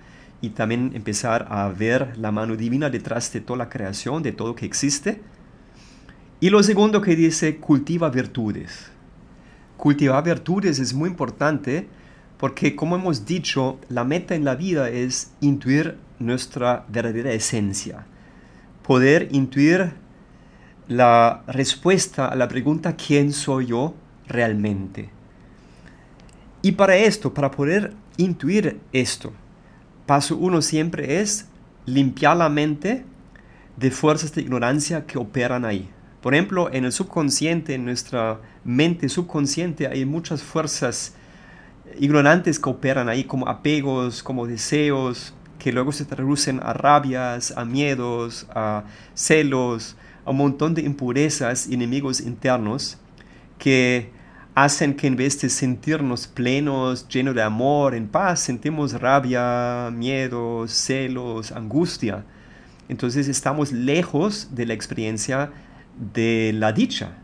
y 0.41 0.49
también 0.49 0.91
empezar 0.95 1.47
a 1.49 1.67
ver 1.69 2.17
la 2.17 2.31
mano 2.31 2.55
divina 2.55 2.89
detrás 2.89 3.31
de 3.33 3.41
toda 3.41 3.57
la 3.57 3.69
creación, 3.69 4.23
de 4.23 4.31
todo 4.31 4.55
que 4.55 4.65
existe. 4.65 5.21
Y 6.39 6.49
lo 6.49 6.63
segundo 6.63 7.01
que 7.01 7.15
dice, 7.15 7.57
cultiva 7.57 8.09
virtudes. 8.09 8.91
Cultivar 9.77 10.23
virtudes 10.23 10.79
es 10.79 10.93
muy 10.93 11.09
importante 11.09 11.87
porque, 12.37 12.75
como 12.75 12.95
hemos 12.95 13.25
dicho, 13.25 13.79
la 13.89 14.03
meta 14.03 14.35
en 14.35 14.45
la 14.45 14.55
vida 14.55 14.89
es 14.89 15.31
intuir 15.41 15.97
nuestra 16.19 16.85
verdadera 16.89 17.31
esencia. 17.31 18.05
Poder 18.83 19.29
intuir 19.31 19.93
la 20.87 21.43
respuesta 21.47 22.27
a 22.27 22.35
la 22.35 22.47
pregunta 22.47 22.95
¿quién 22.95 23.33
soy 23.33 23.67
yo? 23.67 23.95
Realmente. 24.27 25.09
Y 26.61 26.73
para 26.73 26.97
esto, 26.97 27.33
para 27.33 27.51
poder 27.51 27.93
intuir 28.17 28.79
esto, 28.91 29.33
paso 30.05 30.37
uno 30.37 30.61
siempre 30.61 31.21
es 31.21 31.47
limpiar 31.85 32.37
la 32.37 32.49
mente 32.49 33.05
de 33.77 33.91
fuerzas 33.91 34.33
de 34.33 34.41
ignorancia 34.41 35.05
que 35.05 35.17
operan 35.17 35.65
ahí. 35.65 35.89
Por 36.21 36.33
ejemplo, 36.33 36.73
en 36.73 36.85
el 36.85 36.91
subconsciente, 36.91 37.75
en 37.75 37.85
nuestra 37.85 38.39
mente 38.63 39.09
subconsciente, 39.09 39.87
hay 39.87 40.05
muchas 40.05 40.41
fuerzas 40.41 41.13
ignorantes 41.99 42.59
que 42.59 42.69
operan 42.69 43.09
ahí, 43.09 43.25
como 43.25 43.47
apegos, 43.47 44.23
como 44.23 44.47
deseos, 44.47 45.35
que 45.59 45.71
luego 45.71 45.91
se 45.91 46.05
traducen 46.05 46.59
a 46.63 46.73
rabias, 46.73 47.53
a 47.55 47.63
miedos, 47.63 48.47
a 48.53 48.85
celos, 49.13 49.95
a 50.25 50.31
un 50.31 50.37
montón 50.37 50.73
de 50.73 50.81
impurezas, 50.81 51.67
enemigos 51.67 52.21
internos, 52.21 52.97
que 53.59 54.09
hacen 54.55 54.95
que 54.95 55.07
en 55.07 55.17
vez 55.17 55.39
de 55.41 55.49
sentirnos 55.49 56.27
plenos, 56.27 57.07
llenos 57.09 57.35
de 57.35 57.43
amor, 57.43 57.93
en 57.93 58.07
paz, 58.07 58.39
sentimos 58.39 58.93
rabia, 58.93 59.91
miedo, 59.91 60.65
celos, 60.67 61.51
angustia. 61.51 62.23
Entonces 62.87 63.27
estamos 63.27 63.73
lejos 63.73 64.55
de 64.55 64.65
la 64.65 64.73
experiencia 64.73 65.51
de 66.13 66.51
la 66.53 66.71
dicha. 66.71 67.17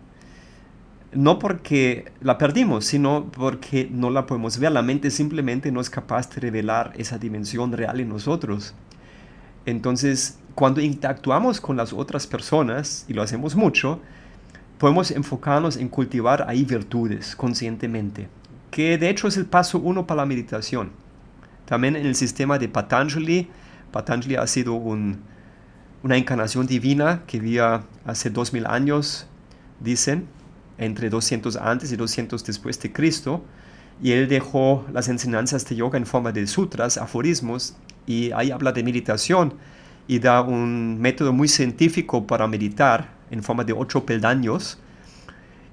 No 1.13 1.39
porque 1.39 2.12
la 2.22 2.38
perdimos, 2.38 2.86
sino 2.86 3.32
porque 3.32 3.89
no 3.89 4.10
la 4.10 4.26
podemos 4.26 4.60
ver. 4.60 4.74
La 4.74 4.82
mente 4.82 5.10
simplemente 5.10 5.72
no 5.72 5.80
es 5.80 5.89
capaz 5.89 6.30
de 6.30 6.41
revelar 6.41 6.94
esa 6.98 7.17
dimensión 7.17 7.72
real 7.72 8.02
en 8.02 8.10
nosotros. 8.10 8.74
Entonces, 9.65 10.39
cuando 10.56 10.82
interactuamos 10.82 11.62
con 11.62 11.78
las 11.78 11.94
otras 11.94 12.28
personas, 12.28 13.06
y 13.08 13.13
lo 13.13 13.22
hacemos 13.22 13.56
mucho, 13.56 14.02
podemos 14.82 15.12
enfocarnos 15.12 15.78
en 15.78 15.88
cultivar 15.89 16.44
ahí 16.50 16.65
virtudes 16.65 17.36
conscientemente, 17.36 18.30
que 18.72 18.98
de 18.98 19.12
hecho 19.12 19.28
es 19.28 19.38
el 19.38 19.46
paso 19.46 19.78
uno 19.78 20.08
para 20.08 20.22
la 20.22 20.26
meditación. 20.26 20.89
También 21.65 21.96
en 21.96 22.08
el 22.08 22.15
sistema 22.15 22.58
de 22.58 22.67
Patanjali, 22.67 23.48
Patanjali 23.91 24.38
ha 24.38 24.48
sido 24.48 24.74
una 24.74 26.17
encarnación 26.17 26.65
divina 26.65 27.22
que 27.28 27.39
vivía 27.39 27.84
hace 28.06 28.32
2000 28.32 28.65
años, 28.65 29.28
dicen, 29.80 30.26
entre 30.80 31.12
200 31.12 31.58
antes 31.58 31.91
y 31.91 31.96
200 31.96 32.44
después 32.44 32.82
de 32.82 32.91
Cristo, 32.91 33.46
y 34.02 34.13
él 34.13 34.28
dejó 34.28 34.84
las 34.91 35.10
enseñanzas 35.10 35.63
de 35.70 35.76
yoga 35.76 36.00
en 36.00 36.08
forma 36.08 36.32
de 36.32 36.48
sutras, 36.48 36.98
aforismos, 36.98 37.76
y 38.08 38.32
ahí 38.32 38.50
habla 38.50 38.72
de 38.72 38.82
meditación 38.82 39.54
y 40.08 40.17
da 40.17 40.41
un 40.41 41.00
método 41.00 41.34
muy 41.34 41.50
científico 41.50 42.26
para 42.26 42.48
meditar 42.48 43.21
en 43.32 43.41
forma 43.41 43.63
de 43.63 43.74
ocho 43.74 44.06
peldaños. 44.06 44.78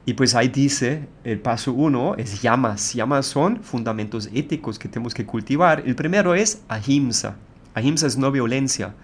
Y 0.07 0.15
pues 0.15 0.35
ahí 0.35 0.49
dice, 0.49 1.07
el 1.25 1.39
paso 1.41 1.75
uno 1.75 2.15
es 2.17 2.41
llamas. 2.41 2.95
Llamas 2.95 3.27
son 3.27 3.63
fundamentos 3.63 4.31
éticos 4.33 4.79
que 4.79 4.89
tenemos 4.89 5.13
que 5.13 5.27
cultivar. 5.27 5.83
El 5.85 5.95
primero 5.95 6.35
es 6.35 6.63
ahimsa. 6.69 7.37
Ahimsa 7.75 8.07
es 8.07 8.17
no 8.17 8.33
violencia. 8.33 8.95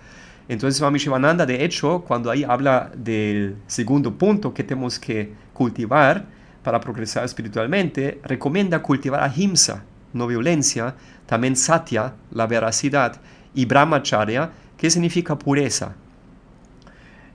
Entonces 0.49 0.79
Swami 0.79 0.99
Shivananda, 0.99 1.45
de 1.45 1.65
hecho, 1.65 2.05
cuando 2.07 2.31
ahí 2.31 2.45
habla 2.45 2.91
del 2.97 3.57
segundo 3.67 4.15
punto 4.17 4.55
que 4.55 4.65
tenemos 4.65 4.99
que 4.99 5.33
cultivar 5.53 6.25
para 6.63 6.81
progresar 6.81 7.25
espiritualmente, 7.25 8.21
recomienda 8.25 8.83
cultivar 8.83 9.23
ahimsa, 9.23 9.85
no 10.13 10.27
violencia, 10.27 10.95
también 11.27 11.57
satya, 11.57 12.15
la 12.31 12.47
veracidad, 12.47 13.21
y 13.55 13.67
brahmacharya, 13.67 14.51
que 14.77 14.91
significa 14.91 15.39
pureza. 15.39 15.95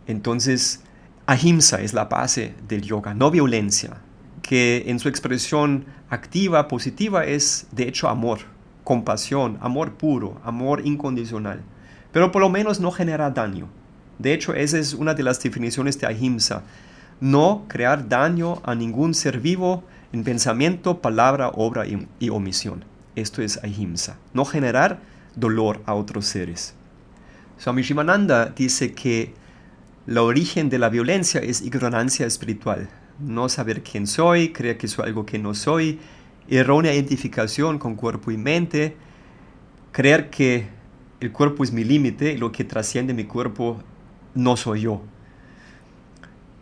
Entonces, 0.07 0.83
ahimsa 1.29 1.79
es 1.81 1.93
la 1.93 2.05
base 2.05 2.55
del 2.67 2.81
yoga, 2.81 3.13
no 3.13 3.29
violencia, 3.29 3.97
que 4.41 4.85
en 4.87 4.97
su 4.97 5.09
expresión 5.09 5.85
activa, 6.09 6.67
positiva, 6.67 7.23
es 7.23 7.67
de 7.71 7.87
hecho 7.87 8.09
amor, 8.09 8.39
compasión, 8.83 9.59
amor 9.61 9.93
puro, 9.93 10.41
amor 10.43 10.81
incondicional, 10.83 11.61
pero 12.11 12.31
por 12.31 12.41
lo 12.41 12.49
menos 12.49 12.79
no 12.79 12.89
genera 12.89 13.29
daño. 13.29 13.67
De 14.17 14.33
hecho, 14.33 14.55
esa 14.55 14.79
es 14.79 14.95
una 14.95 15.13
de 15.13 15.21
las 15.21 15.39
definiciones 15.39 15.99
de 15.99 16.07
ahimsa, 16.07 16.63
no 17.21 17.65
crear 17.67 18.09
daño 18.09 18.59
a 18.63 18.73
ningún 18.73 19.13
ser 19.13 19.39
vivo 19.39 19.83
en 20.11 20.23
pensamiento, 20.23 20.99
palabra, 20.99 21.49
obra 21.49 21.85
y, 21.85 22.29
omisión. 22.29 22.85
Esto 23.15 23.43
es 23.43 23.63
ahimsa. 23.63 24.17
No 24.33 24.45
generar 24.45 24.99
dolor 25.35 25.83
a 25.85 25.93
otros 25.93 26.25
seres. 26.25 26.73
Swami 27.59 27.83
Shivananda 27.83 28.47
dice 28.47 28.93
que 28.93 29.35
el 30.09 30.17
origen 30.17 30.69
de 30.69 30.79
la 30.79 30.89
violencia 30.89 31.39
es 31.39 31.61
ignorancia 31.61 32.25
espiritual. 32.25 32.89
No 33.19 33.47
saber 33.47 33.83
quién 33.83 34.07
soy, 34.07 34.51
creer 34.51 34.75
que 34.79 34.87
soy 34.87 35.05
algo 35.05 35.23
que 35.23 35.37
no 35.37 35.53
soy, 35.53 35.99
errónea 36.47 36.95
identificación 36.95 37.77
con 37.77 37.95
cuerpo 37.95 38.31
y 38.31 38.37
mente, 38.37 38.97
creer 39.91 40.31
que 40.31 40.67
el 41.19 41.31
cuerpo 41.31 41.63
es 41.63 41.71
mi 41.71 41.83
límite 41.83 42.33
y 42.33 42.37
lo 42.37 42.51
que 42.51 42.63
trasciende 42.63 43.13
mi 43.13 43.25
cuerpo 43.25 43.83
no 44.33 44.57
soy 44.57 44.81
yo. 44.81 45.03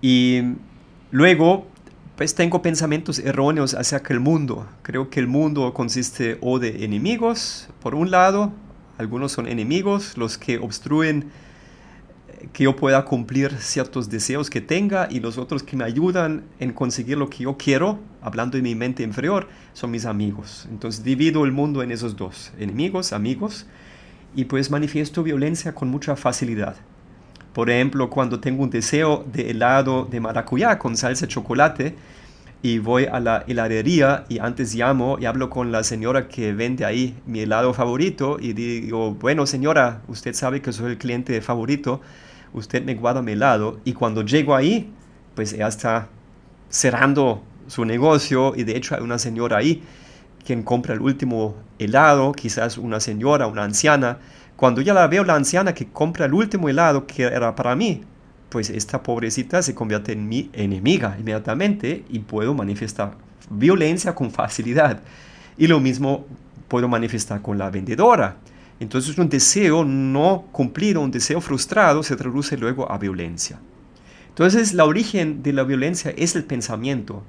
Y 0.02 0.42
luego 1.12 1.68
pues 2.18 2.36
tengo 2.36 2.62
pensamientos 2.62 3.18
erróneos 3.18 3.76
acerca 3.76 4.10
del 4.10 4.20
mundo. 4.20 4.68
Creo 4.82 5.10
que 5.10 5.22
el 5.22 5.28
mundo 5.28 5.74
consiste 5.74 6.38
o 6.42 6.60
de 6.60 6.84
enemigos, 6.84 7.70
por 7.80 7.96
un 7.96 8.12
lado, 8.12 8.52
algunos 8.98 9.32
son 9.32 9.48
enemigos, 9.48 10.18
los 10.18 10.38
que 10.38 10.58
obstruyen 10.58 11.32
que 12.54 12.66
yo 12.66 12.76
pueda 12.76 13.04
cumplir 13.06 13.52
ciertos 13.60 14.10
deseos 14.10 14.50
que 14.50 14.62
tenga 14.62 15.08
y 15.10 15.20
los 15.20 15.38
otros 15.38 15.64
que 15.64 15.76
me 15.76 15.84
ayudan 15.84 16.44
en 16.60 16.72
conseguir 16.72 17.18
lo 17.18 17.30
que 17.30 17.44
yo 17.44 17.58
quiero, 17.58 18.00
hablando 18.22 18.58
de 18.58 18.64
mi 18.64 18.76
mente 18.76 19.04
inferior, 19.04 19.48
son 19.74 19.92
mis 19.92 20.06
amigos. 20.06 20.68
Entonces 20.70 21.04
divido 21.04 21.46
el 21.46 21.52
mundo 21.52 21.82
en 21.82 21.92
esos 21.92 22.16
dos, 22.16 22.52
enemigos, 22.60 23.14
amigos, 23.14 23.66
y 24.36 24.46
pues 24.46 24.70
manifiesto 24.70 25.24
violencia 25.24 25.74
con 25.74 25.90
mucha 25.90 26.16
facilidad. 26.16 26.76
Por 27.54 27.72
ejemplo, 27.72 28.10
cuando 28.10 28.40
tengo 28.40 28.64
un 28.64 28.70
deseo 28.70 29.26
de 29.34 29.50
helado 29.50 30.06
de 30.06 30.20
maracuyá 30.20 30.78
con 30.78 30.96
salsa 30.96 31.26
de 31.26 31.32
chocolate 31.32 31.96
y 32.62 32.80
voy 32.80 33.06
a 33.06 33.20
la 33.20 33.44
heladería 33.48 34.26
y 34.30 34.40
antes 34.40 34.74
llamo 34.74 35.18
y 35.20 35.26
hablo 35.26 35.50
con 35.50 35.72
la 35.72 35.84
señora 35.84 36.28
que 36.28 36.54
vende 36.54 36.86
ahí 36.86 37.16
mi 37.26 37.42
helado 37.42 37.74
favorito 37.74 38.38
y 38.40 38.54
digo, 38.54 39.12
bueno 39.14 39.46
señora, 39.46 40.02
usted 40.08 40.34
sabe 40.34 40.62
que 40.62 40.74
soy 40.74 40.92
el 40.92 40.98
cliente 40.98 41.40
favorito, 41.42 42.02
usted 42.54 42.84
me 42.84 42.96
guarda 42.96 43.22
mi 43.22 43.34
helado 43.34 43.80
y 43.86 43.94
cuando 43.94 44.24
llego 44.24 44.56
ahí, 44.56 44.92
pues 45.36 45.54
ella 45.54 45.68
está 45.68 46.10
cerrando 46.70 47.44
su 47.68 47.86
negocio 47.86 48.54
y 48.56 48.64
de 48.64 48.76
hecho 48.76 48.96
hay 48.96 49.02
una 49.02 49.20
señora 49.20 49.58
ahí 49.58 49.84
quien 50.44 50.64
compra 50.64 50.94
el 50.94 51.02
último 51.02 51.56
helado, 51.78 52.32
quizás 52.32 52.78
una 52.78 53.00
señora, 53.00 53.48
una 53.48 53.64
anciana, 53.64 54.18
cuando 54.56 54.82
ya 54.82 54.94
la 54.94 55.06
veo 55.08 55.24
la 55.24 55.36
anciana 55.36 55.74
que 55.74 55.88
compra 55.88 56.26
el 56.26 56.34
último 56.34 56.70
helado 56.70 57.06
que 57.06 57.24
era 57.24 57.54
para 57.56 57.76
mí, 57.76 58.02
pues 58.50 58.70
esta 58.70 59.04
pobrecita 59.04 59.62
se 59.62 59.76
convierte 59.76 60.14
en 60.14 60.28
mi 60.28 60.50
enemiga 60.54 61.18
inmediatamente 61.20 62.06
y 62.10 62.20
puedo 62.20 62.54
manifestar 62.54 63.18
violencia 63.50 64.16
con 64.16 64.32
facilidad. 64.32 65.02
Y 65.58 65.68
lo 65.68 65.80
mismo 65.80 66.26
puedo 66.68 66.88
manifestar 66.88 67.42
con 67.42 67.58
la 67.58 67.70
vendedora. 67.70 68.38
Entonces 68.80 69.18
un 69.18 69.30
deseo 69.30 69.84
no 69.84 70.46
cumplido, 70.52 71.02
un 71.02 71.12
deseo 71.12 71.42
frustrado 71.42 72.04
se 72.04 72.16
traduce 72.16 72.58
luego 72.58 72.92
a 72.92 72.98
violencia. 72.98 73.60
Entonces 74.30 74.74
la 74.74 74.86
origen 74.86 75.42
de 75.42 75.54
la 75.54 75.64
violencia 75.64 76.14
es 76.16 76.36
el 76.36 76.44
pensamiento, 76.44 77.24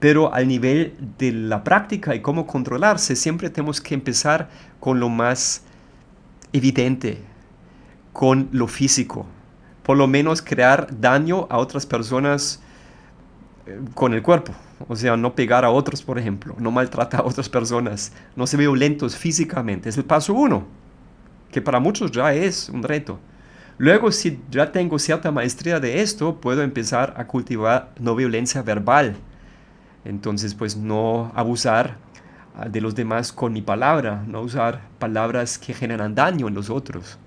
pero 0.00 0.32
al 0.32 0.48
nivel 0.48 0.94
de 1.18 1.32
la 1.32 1.62
práctica 1.62 2.14
y 2.14 2.20
cómo 2.20 2.46
controlarse 2.46 3.16
siempre 3.16 3.50
tenemos 3.50 3.80
que 3.80 3.94
empezar 3.94 4.48
con 4.80 4.98
lo 4.98 5.08
más 5.08 5.62
evidente 6.52 7.22
con 8.18 8.48
lo 8.50 8.66
físico. 8.66 9.26
Por 9.88 9.96
lo 9.96 10.06
menos 10.06 10.42
crear 10.42 10.86
daño 11.00 11.46
a 11.48 11.56
otras 11.56 11.86
personas 11.86 12.60
eh, 13.64 13.80
con 13.94 14.12
el 14.12 14.22
cuerpo. 14.22 14.52
O 14.86 14.94
sea, 14.94 15.16
no 15.16 15.34
pegar 15.34 15.64
a 15.64 15.70
otros, 15.70 16.02
por 16.02 16.18
ejemplo. 16.18 16.54
No 16.58 16.70
maltratar 16.70 17.22
a 17.22 17.24
otras 17.24 17.48
personas. 17.48 18.12
No 18.36 18.46
ser 18.46 18.60
violentos 18.60 19.16
físicamente. 19.16 19.88
Es 19.88 19.96
el 19.96 20.04
paso 20.04 20.34
uno. 20.34 20.66
Que 21.50 21.62
para 21.62 21.80
muchos 21.80 22.10
ya 22.10 22.34
es 22.34 22.68
un 22.68 22.82
reto. 22.82 23.18
Luego, 23.78 24.12
si 24.12 24.38
ya 24.50 24.72
tengo 24.72 24.98
cierta 24.98 25.30
maestría 25.30 25.80
de 25.80 26.02
esto, 26.02 26.38
puedo 26.38 26.60
empezar 26.60 27.14
a 27.16 27.26
cultivar 27.26 27.94
no 27.98 28.14
violencia 28.14 28.60
verbal. 28.60 29.16
Entonces, 30.04 30.54
pues 30.54 30.76
no 30.76 31.32
abusar 31.34 31.96
de 32.70 32.82
los 32.82 32.94
demás 32.94 33.32
con 33.32 33.54
mi 33.54 33.62
palabra, 33.62 34.22
no 34.26 34.42
usar 34.42 34.82
palabras 34.98 35.56
que 35.56 35.72
generan 35.72 36.14
daño 36.14 36.46
en 36.46 36.52
los 36.52 36.68
otros. 36.68 37.18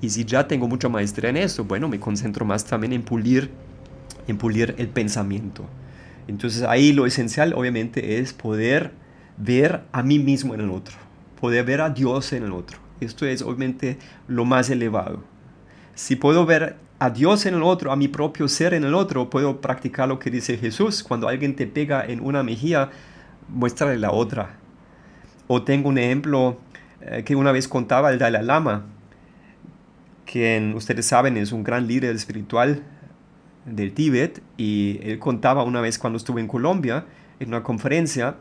Y 0.00 0.10
si 0.10 0.24
ya 0.24 0.48
tengo 0.48 0.66
mucha 0.66 0.88
maestría 0.88 1.30
en 1.30 1.36
eso, 1.36 1.64
bueno, 1.64 1.88
me 1.88 2.00
concentro 2.00 2.44
más 2.44 2.64
también 2.64 2.92
en 2.92 3.02
pulir, 3.02 3.50
en 4.26 4.38
pulir 4.38 4.74
el 4.78 4.88
pensamiento. 4.88 5.66
Entonces 6.26 6.62
ahí 6.62 6.92
lo 6.92 7.06
esencial 7.06 7.52
obviamente 7.54 8.18
es 8.18 8.32
poder 8.32 8.92
ver 9.36 9.82
a 9.92 10.02
mí 10.02 10.18
mismo 10.18 10.54
en 10.54 10.60
el 10.60 10.70
otro, 10.70 10.96
poder 11.40 11.64
ver 11.64 11.80
a 11.80 11.90
Dios 11.90 12.32
en 12.32 12.44
el 12.44 12.52
otro. 12.52 12.78
Esto 13.00 13.26
es 13.26 13.42
obviamente 13.42 13.98
lo 14.28 14.44
más 14.44 14.70
elevado. 14.70 15.22
Si 15.94 16.16
puedo 16.16 16.46
ver 16.46 16.76
a 16.98 17.10
Dios 17.10 17.46
en 17.46 17.54
el 17.54 17.62
otro, 17.62 17.92
a 17.92 17.96
mi 17.96 18.08
propio 18.08 18.46
ser 18.46 18.74
en 18.74 18.84
el 18.84 18.94
otro, 18.94 19.30
puedo 19.30 19.60
practicar 19.60 20.08
lo 20.08 20.18
que 20.18 20.30
dice 20.30 20.58
Jesús. 20.58 21.02
Cuando 21.02 21.28
alguien 21.28 21.56
te 21.56 21.66
pega 21.66 22.04
en 22.04 22.20
una 22.20 22.42
mejilla, 22.42 22.90
muéstrale 23.48 23.98
la 23.98 24.12
otra. 24.12 24.56
O 25.46 25.62
tengo 25.62 25.88
un 25.88 25.98
ejemplo 25.98 26.58
eh, 27.00 27.22
que 27.24 27.34
una 27.34 27.52
vez 27.52 27.66
contaba 27.68 28.10
el 28.10 28.18
Dalai 28.18 28.44
Lama, 28.44 28.84
quien 30.30 30.74
ustedes 30.74 31.06
saben 31.06 31.36
es 31.36 31.50
un 31.50 31.64
gran 31.64 31.88
líder 31.88 32.14
espiritual 32.14 32.84
del 33.64 33.92
Tíbet, 33.92 34.40
y 34.56 35.00
él 35.02 35.18
contaba 35.18 35.64
una 35.64 35.80
vez 35.80 35.98
cuando 35.98 36.18
estuvo 36.18 36.38
en 36.38 36.46
Colombia, 36.46 37.04
en 37.40 37.48
una 37.48 37.64
conferencia, 37.64 38.36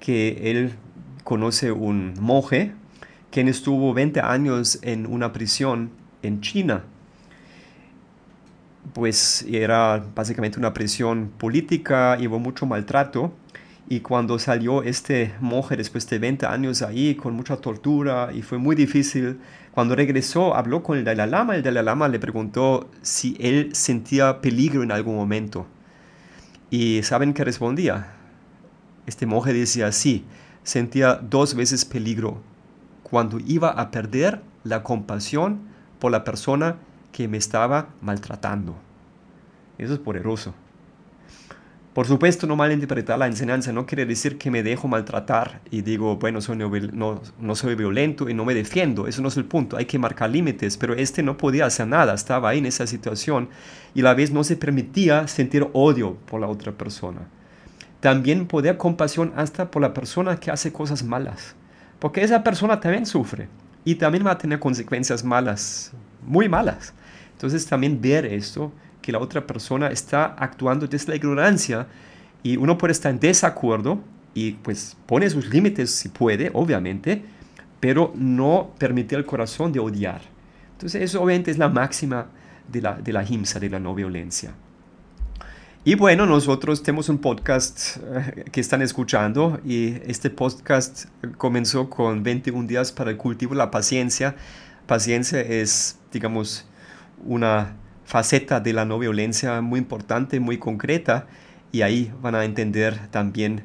que 0.00 0.50
él 0.50 0.72
conoce 1.24 1.72
un 1.72 2.14
monje 2.20 2.72
quien 3.30 3.48
estuvo 3.48 3.92
20 3.92 4.20
años 4.20 4.78
en 4.80 5.06
una 5.06 5.34
prisión 5.34 5.90
en 6.22 6.40
China. 6.40 6.84
Pues 8.94 9.44
era 9.50 10.02
básicamente 10.14 10.58
una 10.58 10.72
prisión 10.72 11.30
política, 11.36 12.16
hubo 12.18 12.38
mucho 12.38 12.64
maltrato 12.64 13.34
Y 13.88 14.00
cuando 14.00 14.38
salió 14.40 14.82
este 14.82 15.34
monje 15.40 15.76
después 15.76 16.08
de 16.08 16.18
20 16.18 16.46
años 16.46 16.82
ahí 16.82 17.14
con 17.14 17.34
mucha 17.34 17.56
tortura 17.58 18.30
y 18.34 18.42
fue 18.42 18.58
muy 18.58 18.74
difícil, 18.74 19.38
cuando 19.72 19.94
regresó 19.94 20.56
habló 20.56 20.82
con 20.82 20.98
el 20.98 21.04
Dalai 21.04 21.30
Lama, 21.30 21.54
el 21.54 21.62
Dalai 21.62 21.84
Lama 21.84 22.08
le 22.08 22.18
preguntó 22.18 22.90
si 23.02 23.36
él 23.38 23.70
sentía 23.74 24.40
peligro 24.40 24.82
en 24.82 24.90
algún 24.90 25.14
momento. 25.14 25.66
Y 26.68 27.02
¿saben 27.04 27.32
qué 27.32 27.44
respondía? 27.44 28.14
Este 29.06 29.24
monje 29.24 29.52
decía, 29.52 29.92
sí, 29.92 30.24
sentía 30.64 31.14
dos 31.14 31.54
veces 31.54 31.84
peligro 31.84 32.42
cuando 33.04 33.38
iba 33.38 33.68
a 33.70 33.92
perder 33.92 34.42
la 34.64 34.82
compasión 34.82 35.60
por 36.00 36.10
la 36.10 36.24
persona 36.24 36.76
que 37.12 37.28
me 37.28 37.36
estaba 37.36 37.90
maltratando. 38.00 38.74
Eso 39.78 39.94
es 39.94 40.00
poderoso. 40.00 40.54
Por 41.96 42.06
supuesto, 42.06 42.46
no 42.46 42.56
malinterpretar 42.56 43.18
la 43.18 43.26
enseñanza 43.26 43.72
no 43.72 43.86
quiere 43.86 44.04
decir 44.04 44.36
que 44.36 44.50
me 44.50 44.62
dejo 44.62 44.86
maltratar 44.86 45.62
y 45.70 45.80
digo, 45.80 46.16
bueno, 46.16 46.42
soy 46.42 46.58
no, 46.58 47.22
no, 47.40 47.54
soy 47.54 47.74
violento 47.74 48.28
y 48.28 48.34
no 48.34 48.44
me 48.44 48.52
defiendo. 48.52 49.08
Eso 49.08 49.22
no 49.22 49.28
es 49.28 49.36
el 49.38 49.46
punto. 49.46 49.78
Hay 49.78 49.86
que 49.86 49.98
marcar 49.98 50.28
límites, 50.28 50.76
pero 50.76 50.92
este 50.92 51.22
no 51.22 51.38
podía 51.38 51.64
hacer 51.64 51.86
nada. 51.86 52.12
Estaba 52.12 52.50
ahí 52.50 52.58
en 52.58 52.66
esa 52.66 52.86
situación 52.86 53.48
y 53.94 54.02
a 54.02 54.04
la 54.04 54.12
vez 54.12 54.30
no 54.30 54.44
se 54.44 54.56
permitía 54.56 55.26
sentir 55.26 55.66
odio 55.72 56.18
por 56.26 56.38
la 56.38 56.48
otra 56.48 56.70
persona. 56.70 57.28
También 58.00 58.46
podía 58.46 58.76
compasión 58.76 59.32
hasta 59.34 59.70
por 59.70 59.80
la 59.80 59.94
persona 59.94 60.36
que 60.36 60.50
hace 60.50 60.74
cosas 60.74 61.02
malas, 61.02 61.56
porque 61.98 62.22
esa 62.22 62.44
persona 62.44 62.78
también 62.78 63.06
sufre 63.06 63.48
y 63.86 63.94
también 63.94 64.26
va 64.26 64.32
a 64.32 64.38
tener 64.38 64.58
consecuencias 64.58 65.24
malas, 65.24 65.92
muy 66.26 66.46
malas. 66.46 66.92
Entonces 67.32 67.64
también 67.64 67.98
ver 68.02 68.26
esto 68.26 68.70
que 69.06 69.12
la 69.12 69.20
otra 69.20 69.46
persona 69.46 69.86
está 69.86 70.24
actuando 70.36 70.88
desde 70.88 71.10
la 71.10 71.14
ignorancia 71.14 71.86
y 72.42 72.56
uno 72.56 72.76
puede 72.76 72.90
estar 72.90 73.12
en 73.12 73.20
desacuerdo 73.20 74.00
y 74.34 74.54
pues 74.54 74.96
pone 75.06 75.30
sus 75.30 75.48
límites 75.48 75.92
si 75.92 76.08
puede, 76.08 76.50
obviamente, 76.52 77.22
pero 77.78 78.12
no 78.16 78.72
permite 78.76 79.14
al 79.14 79.24
corazón 79.24 79.70
de 79.70 79.78
odiar. 79.78 80.22
Entonces 80.72 81.02
eso 81.02 81.22
obviamente 81.22 81.52
es 81.52 81.58
la 81.58 81.68
máxima 81.68 82.26
de 82.66 82.82
la, 82.82 82.94
de 82.94 83.12
la 83.12 83.22
himsa, 83.22 83.60
de 83.60 83.70
la 83.70 83.78
no 83.78 83.94
violencia. 83.94 84.52
Y 85.84 85.94
bueno, 85.94 86.26
nosotros 86.26 86.82
tenemos 86.82 87.08
un 87.08 87.18
podcast 87.18 87.98
eh, 87.98 88.44
que 88.50 88.60
están 88.60 88.82
escuchando 88.82 89.60
y 89.64 89.98
este 90.04 90.30
podcast 90.30 91.04
comenzó 91.36 91.88
con 91.88 92.24
21 92.24 92.66
días 92.66 92.90
para 92.90 93.12
el 93.12 93.18
cultivo 93.18 93.52
de 93.52 93.58
la 93.58 93.70
paciencia. 93.70 94.34
Paciencia 94.88 95.40
es, 95.42 95.96
digamos, 96.10 96.66
una 97.24 97.76
faceta 98.06 98.60
de 98.60 98.72
la 98.72 98.84
no 98.84 98.98
violencia 98.98 99.60
muy 99.60 99.80
importante, 99.80 100.40
muy 100.40 100.58
concreta, 100.58 101.26
y 101.72 101.82
ahí 101.82 102.12
van 102.22 102.34
a 102.36 102.44
entender 102.44 103.08
también 103.08 103.64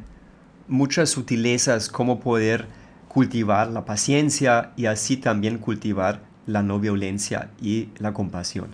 muchas 0.68 1.12
sutilezas, 1.12 1.88
cómo 1.88 2.20
poder 2.20 2.66
cultivar 3.08 3.70
la 3.70 3.86
paciencia 3.86 4.72
y 4.76 4.88
así 4.88 5.18
también 5.18 5.60
cultivar 5.60 6.22
la 6.48 6.64
no 6.64 6.80
violencia 6.80 7.52
y 7.62 7.90
la 8.00 8.14
compasión. 8.14 8.70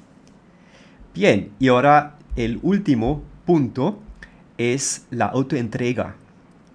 Bien, 1.14 1.52
y 1.60 1.68
ahora 1.68 2.16
el 2.36 2.60
último 2.62 3.24
punto 3.46 4.00
es 4.58 5.06
la 5.10 5.26
autoentrega. 5.26 6.16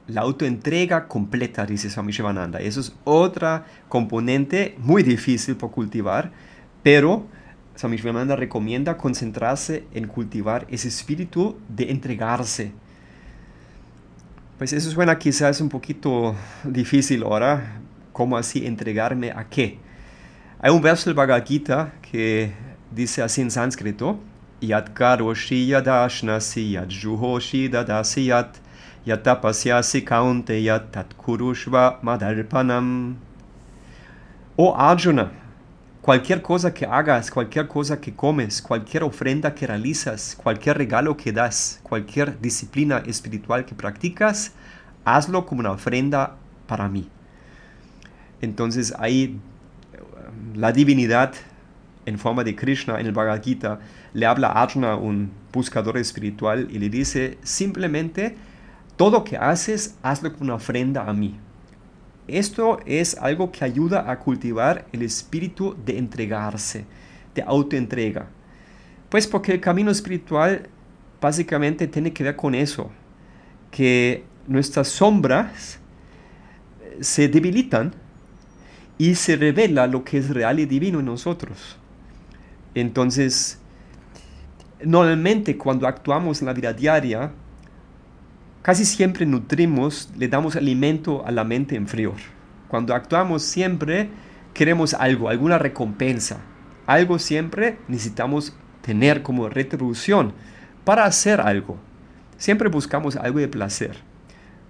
La 0.08 0.22
autoentrega 0.22 1.08
completa, 1.08 1.64
dice 1.64 1.88
Swami 1.88 2.12
Shivananda. 2.12 2.60
Eso 2.60 2.80
es 2.80 2.94
otra 3.04 3.64
componente 3.88 4.74
muy 4.78 5.02
difícil 5.02 5.56
por 5.56 5.70
cultivar, 5.70 6.32
pero 6.82 7.26
Swami 7.74 7.96
Shivananda 7.96 8.36
recomienda 8.36 8.96
concentrarse 8.96 9.84
en 9.92 10.06
cultivar 10.06 10.66
ese 10.68 10.88
espíritu 10.88 11.56
de 11.68 11.90
entregarse. 11.90 12.72
Pues 14.58 14.72
eso 14.72 14.90
suena 14.90 15.18
quizás 15.18 15.60
un 15.60 15.68
poquito 15.68 16.34
difícil 16.64 17.22
ahora. 17.22 17.80
¿Cómo 18.12 18.36
así 18.36 18.66
entregarme 18.66 19.30
a 19.30 19.48
qué? 19.48 19.78
Hay 20.60 20.70
un 20.70 20.82
verso 20.82 21.06
del 21.06 21.14
Bhagavad 21.14 21.44
Gita 21.44 21.94
que 22.02 22.52
dice 22.90 23.22
así 23.22 23.40
en 23.40 23.50
sánscrito, 23.50 24.20
Yat 24.60 24.92
karoshi 24.92 25.66
yadashnasi 25.66 26.70
yat 26.72 26.88
juhoshi 26.88 27.68
dadasi 27.68 28.26
yat 28.26 28.60
yatapasyasi 29.04 30.04
kaunte 30.04 30.62
yat 30.62 30.92
tat 30.92 31.16
kurushva 31.16 31.98
madarpanam. 32.00 33.16
Oh 34.56 34.72
Arjuna, 34.76 35.32
Cualquier 36.02 36.42
cosa 36.42 36.74
que 36.74 36.84
hagas, 36.84 37.30
cualquier 37.30 37.68
cosa 37.68 38.00
que 38.00 38.12
comes, 38.12 38.60
cualquier 38.60 39.04
ofrenda 39.04 39.54
que 39.54 39.68
realizas, 39.68 40.36
cualquier 40.36 40.76
regalo 40.76 41.16
que 41.16 41.30
das, 41.30 41.78
cualquier 41.84 42.40
disciplina 42.40 43.04
espiritual 43.06 43.64
que 43.64 43.76
practicas, 43.76 44.50
hazlo 45.04 45.46
como 45.46 45.60
una 45.60 45.70
ofrenda 45.70 46.34
para 46.66 46.88
mí. 46.88 47.08
Entonces 48.40 48.92
ahí 48.98 49.38
la 50.56 50.72
divinidad 50.72 51.34
en 52.04 52.18
forma 52.18 52.42
de 52.42 52.56
Krishna 52.56 52.98
en 52.98 53.06
el 53.06 53.12
Bhagavad 53.12 53.40
Gita 53.40 53.78
le 54.12 54.26
habla 54.26 54.48
a 54.48 54.62
Arjuna, 54.62 54.96
un 54.96 55.30
buscador 55.52 55.98
espiritual, 55.98 56.66
y 56.68 56.80
le 56.80 56.88
dice 56.88 57.38
simplemente, 57.44 58.36
todo 58.96 59.22
que 59.22 59.36
haces, 59.36 59.94
hazlo 60.02 60.32
como 60.32 60.46
una 60.46 60.54
ofrenda 60.54 61.04
a 61.04 61.12
mí. 61.12 61.38
Esto 62.28 62.78
es 62.86 63.16
algo 63.16 63.50
que 63.50 63.64
ayuda 63.64 64.10
a 64.10 64.18
cultivar 64.18 64.86
el 64.92 65.02
espíritu 65.02 65.76
de 65.84 65.98
entregarse, 65.98 66.84
de 67.34 67.42
autoentrega. 67.42 68.28
Pues 69.08 69.26
porque 69.26 69.52
el 69.52 69.60
camino 69.60 69.90
espiritual 69.90 70.68
básicamente 71.20 71.86
tiene 71.88 72.12
que 72.12 72.24
ver 72.24 72.36
con 72.36 72.54
eso, 72.54 72.90
que 73.70 74.24
nuestras 74.46 74.88
sombras 74.88 75.78
se 77.00 77.28
debilitan 77.28 77.92
y 78.98 79.14
se 79.14 79.36
revela 79.36 79.86
lo 79.86 80.04
que 80.04 80.18
es 80.18 80.30
real 80.30 80.60
y 80.60 80.66
divino 80.66 81.00
en 81.00 81.06
nosotros. 81.06 81.76
Entonces, 82.74 83.58
normalmente 84.84 85.56
cuando 85.56 85.86
actuamos 85.86 86.40
en 86.40 86.46
la 86.46 86.52
vida 86.52 86.72
diaria, 86.72 87.32
Casi 88.62 88.84
siempre 88.84 89.26
nutrimos, 89.26 90.08
le 90.16 90.28
damos 90.28 90.54
alimento 90.54 91.26
a 91.26 91.32
la 91.32 91.42
mente 91.42 91.74
inferior. 91.74 92.14
Cuando 92.68 92.94
actuamos 92.94 93.42
siempre 93.42 94.08
queremos 94.54 94.94
algo, 94.94 95.28
alguna 95.28 95.58
recompensa. 95.58 96.38
Algo 96.86 97.18
siempre 97.18 97.78
necesitamos 97.88 98.56
tener 98.80 99.24
como 99.24 99.48
retribución 99.48 100.32
para 100.84 101.04
hacer 101.06 101.40
algo. 101.40 101.76
Siempre 102.36 102.68
buscamos 102.68 103.16
algo 103.16 103.40
de 103.40 103.48
placer. 103.48 103.96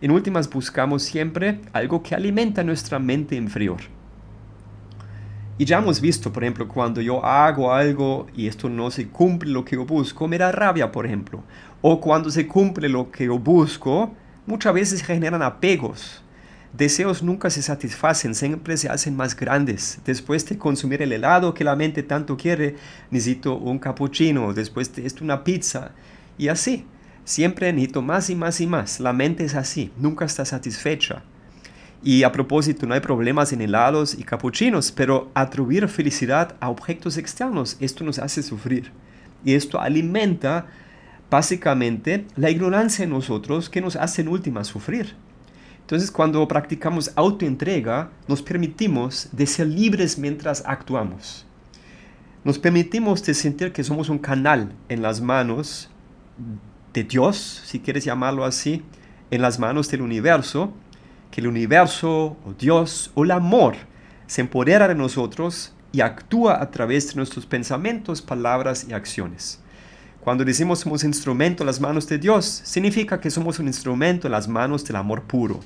En 0.01 0.11
últimas 0.11 0.49
buscamos 0.49 1.03
siempre 1.03 1.61
algo 1.75 2.03
que 2.03 2.15
alimenta 2.15 2.65
nuestra 2.65 2.99
mente 2.99 3.37
inferior. 3.37 3.83
Y 5.59 5.67
ya 5.67 5.79
hemos 5.79 6.01
visto, 6.01 6.33
por 6.33 6.43
ejemplo, 6.43 6.67
cuando 6.67 7.01
yo 7.03 7.25
hago 7.25 7.73
algo 7.73 8.27
y 8.35 8.47
esto 8.47 8.71
no 8.71 8.91
se 8.91 9.09
cumple 9.09 9.51
lo 9.51 9.65
que 9.65 9.77
yo 9.77 9.85
busco, 9.85 10.27
me 10.27 10.39
da 10.39 10.51
rabia, 10.51 10.91
por 10.91 11.05
ejemplo. 11.05 11.45
O 11.85 12.01
cuando 12.01 12.31
se 12.31 12.47
cumple 12.47 12.89
lo 12.89 13.11
que 13.11 13.27
yo 13.27 13.39
busco, 13.41 14.15
muchas 14.47 14.73
veces 14.73 15.03
generan 15.03 15.43
apegos. 15.43 16.23
Deseos 16.73 17.23
nunca 17.23 17.51
se 17.51 17.61
satisfacen, 17.61 18.37
siempre 18.37 18.77
se 18.77 18.89
hacen 18.89 19.17
más 19.17 19.37
grandes. 19.37 20.01
Después 20.07 20.49
de 20.49 20.57
consumir 20.57 21.03
el 21.03 21.13
helado 21.13 21.53
que 21.53 21.65
la 21.65 21.75
mente 21.75 22.05
tanto 22.05 22.37
quiere, 22.37 22.77
necesito 23.11 23.57
un 23.57 23.81
cappuccino, 23.81 24.55
después 24.55 24.95
de 24.95 25.05
esto 25.05 25.25
una 25.25 25.43
pizza. 25.43 25.91
Y 26.39 26.49
así, 26.49 26.87
siempre 27.25 27.73
necesito 27.73 28.01
más 28.01 28.31
y 28.31 28.37
más 28.37 28.61
y 28.61 28.69
más. 28.69 29.01
La 29.01 29.13
mente 29.13 29.45
es 29.45 29.57
así, 29.57 29.91
nunca 29.99 30.25
está 30.25 30.45
satisfecha. 30.45 31.25
Y 32.05 32.23
a 32.23 32.33
propósito, 32.33 32.87
no 32.87 32.95
hay 32.95 33.01
problemas 33.01 33.53
en 33.53 33.61
helados 33.61 34.15
y 34.15 34.23
capuchinos, 34.23 34.93
pero 34.93 35.31
atribuir 35.35 35.89
felicidad 35.89 36.55
a 36.61 36.71
objetos 36.71 37.17
externos, 37.17 37.77
esto 37.81 38.05
nos 38.05 38.21
hace 38.21 38.43
sufrir. 38.43 38.93
Y 39.45 39.55
esto 39.55 39.81
alimenta 39.81 40.67
básicamente 41.33 42.27
la 42.37 42.51
ignorancia 42.51 43.05
en 43.05 43.11
nosotros 43.11 43.71
que 43.71 43.81
nos 43.81 43.97
hace 43.97 44.21
en 44.21 44.29
última 44.29 44.65
sufrir. 44.65 45.17
Entonces, 45.81 46.11
cuando 46.11 46.47
practicamos 46.47 47.11
autoentrega, 47.17 48.11
nos 48.29 48.43
permitimos 48.43 49.31
de 49.33 49.47
ser 49.47 49.67
libres 49.67 50.19
mientras 50.19 50.63
actuamos. 50.67 51.47
Nos 52.45 52.59
permitimos 52.59 53.25
de 53.25 53.33
sentir 53.33 53.73
que 53.73 53.83
somos 53.83 54.11
un 54.11 54.19
canal 54.19 54.75
en 54.91 55.01
las 55.01 55.23
manos 55.23 55.89
de 56.93 57.03
Dios, 57.03 57.63
si 57.65 57.81
quieres 57.81 58.05
llamarlo 58.05 58.45
así, 58.45 58.83
en 59.31 59.41
las 59.41 59.59
manos 59.59 59.91
del 59.91 60.03
universo, 60.03 60.75
que 61.31 61.41
el 61.41 61.47
universo 61.47 62.37
o 62.45 62.53
Dios 62.59 63.11
o 63.15 63.25
el 63.25 63.31
amor 63.31 63.77
se 64.27 64.43
empodera 64.43 64.87
de 64.87 64.95
nosotros 64.95 65.73
y 65.93 66.03
actúa 66.03 66.63
a 66.63 66.71
través 66.71 67.09
de 67.09 67.15
nuestros 67.15 67.47
pensamientos, 67.47 68.21
palabras 68.21 68.87
y 68.87 68.93
acciones. 68.93 69.63
Cuando 70.23 70.45
decimos 70.45 70.79
somos 70.79 71.05
instrumento 71.05 71.63
en 71.63 71.67
las 71.67 71.81
manos 71.81 72.07
de 72.07 72.19
Dios, 72.19 72.47
significa 72.65 73.21
que 73.21 73.31
somos 73.31 73.59
un 73.59 73.67
instrumento 73.67 74.27
en 74.29 74.33
las 74.33 74.49
manos 74.49 74.85
del 74.85 74.97
amor 74.97 75.23
puro. 75.23 75.61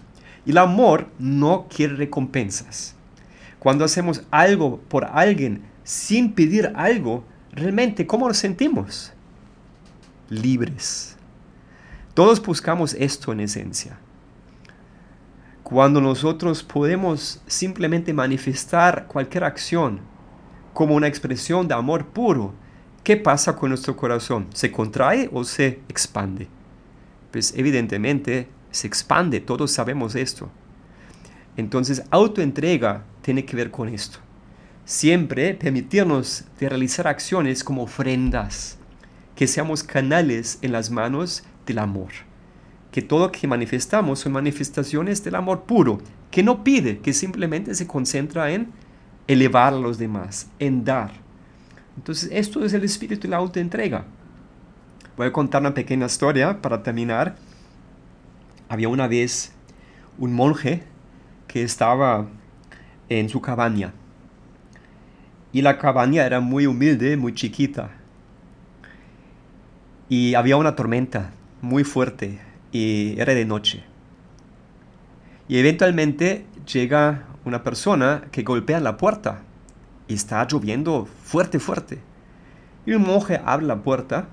Y 0.44 0.50
el 0.50 0.58
amor 0.58 1.08
no 1.18 1.66
quiere 1.68 1.94
recompensas. 1.94 2.94
Cuando 3.58 3.84
hacemos 3.84 4.22
algo 4.30 4.80
por 4.88 5.04
alguien 5.04 5.62
sin 5.84 6.32
pedir 6.32 6.72
algo, 6.74 7.24
realmente, 7.52 8.06
¿cómo 8.06 8.28
nos 8.28 8.38
sentimos? 8.38 9.12
Libres. 10.30 11.16
Todos 12.14 12.40
buscamos 12.42 12.94
esto 12.94 13.32
en 13.32 13.40
esencia 13.40 13.98
cuando 15.68 16.00
nosotros 16.00 16.62
podemos 16.62 17.42
simplemente 17.48 18.12
manifestar 18.12 19.08
cualquier 19.08 19.42
acción 19.42 19.98
como 20.72 20.94
una 20.94 21.08
expresión 21.08 21.66
de 21.66 21.74
amor 21.74 22.06
puro, 22.06 22.54
¿qué 23.06 23.16
pasa 23.16 23.54
con 23.54 23.68
nuestro 23.68 23.94
corazón? 23.94 24.48
¿Se 24.52 24.72
contrae 24.72 25.30
o 25.32 25.44
se 25.44 25.78
expande? 25.88 26.48
Pues 27.30 27.54
evidentemente 27.56 28.48
se 28.72 28.88
expande, 28.88 29.38
todos 29.38 29.70
sabemos 29.70 30.16
esto. 30.16 30.50
Entonces, 31.56 32.02
autoentrega 32.10 33.04
tiene 33.22 33.44
que 33.44 33.54
ver 33.54 33.70
con 33.70 33.88
esto. 33.88 34.18
Siempre 34.84 35.54
permitirnos 35.54 36.46
de 36.58 36.68
realizar 36.68 37.06
acciones 37.06 37.62
como 37.62 37.84
ofrendas, 37.84 38.76
que 39.36 39.46
seamos 39.46 39.84
canales 39.84 40.58
en 40.62 40.72
las 40.72 40.90
manos 40.90 41.44
del 41.64 41.78
amor. 41.78 42.10
Que 42.90 43.02
todo 43.02 43.26
lo 43.26 43.30
que 43.30 43.46
manifestamos 43.46 44.18
son 44.18 44.32
manifestaciones 44.32 45.22
del 45.22 45.36
amor 45.36 45.62
puro, 45.62 45.98
que 46.32 46.42
no 46.42 46.64
pide, 46.64 46.98
que 46.98 47.12
simplemente 47.12 47.72
se 47.76 47.86
concentra 47.86 48.50
en 48.50 48.72
elevar 49.28 49.74
a 49.74 49.78
los 49.78 49.96
demás, 49.96 50.48
en 50.58 50.84
dar. 50.84 51.25
Entonces, 51.96 52.28
esto 52.32 52.64
es 52.64 52.72
el 52.72 52.84
espíritu 52.84 53.22
de 53.22 53.28
la 53.28 53.38
autoentrega. 53.38 54.04
Voy 55.16 55.26
a 55.26 55.32
contar 55.32 55.62
una 55.62 55.74
pequeña 55.74 56.06
historia 56.06 56.60
para 56.60 56.82
terminar. 56.82 57.36
Había 58.68 58.88
una 58.88 59.08
vez 59.08 59.52
un 60.18 60.34
monje 60.34 60.82
que 61.46 61.62
estaba 61.62 62.26
en 63.08 63.28
su 63.28 63.40
cabaña. 63.40 63.92
Y 65.52 65.62
la 65.62 65.78
cabaña 65.78 66.26
era 66.26 66.40
muy 66.40 66.66
humilde, 66.66 67.16
muy 67.16 67.32
chiquita. 67.34 67.90
Y 70.08 70.34
había 70.34 70.56
una 70.56 70.76
tormenta 70.76 71.32
muy 71.62 71.82
fuerte 71.82 72.38
y 72.72 73.18
era 73.18 73.34
de 73.34 73.46
noche. 73.46 73.84
Y 75.48 75.58
eventualmente 75.58 76.44
llega 76.70 77.24
una 77.44 77.62
persona 77.62 78.24
que 78.32 78.42
golpea 78.42 78.80
la 78.80 78.96
puerta 78.96 79.45
y 80.08 80.14
está 80.14 80.46
lloviendo 80.46 81.06
fuerte, 81.24 81.58
fuerte. 81.58 81.98
Y 82.84 82.92
el 82.92 83.00
monje 83.00 83.40
abre 83.44 83.66
la 83.66 83.82
puerta 83.82 84.28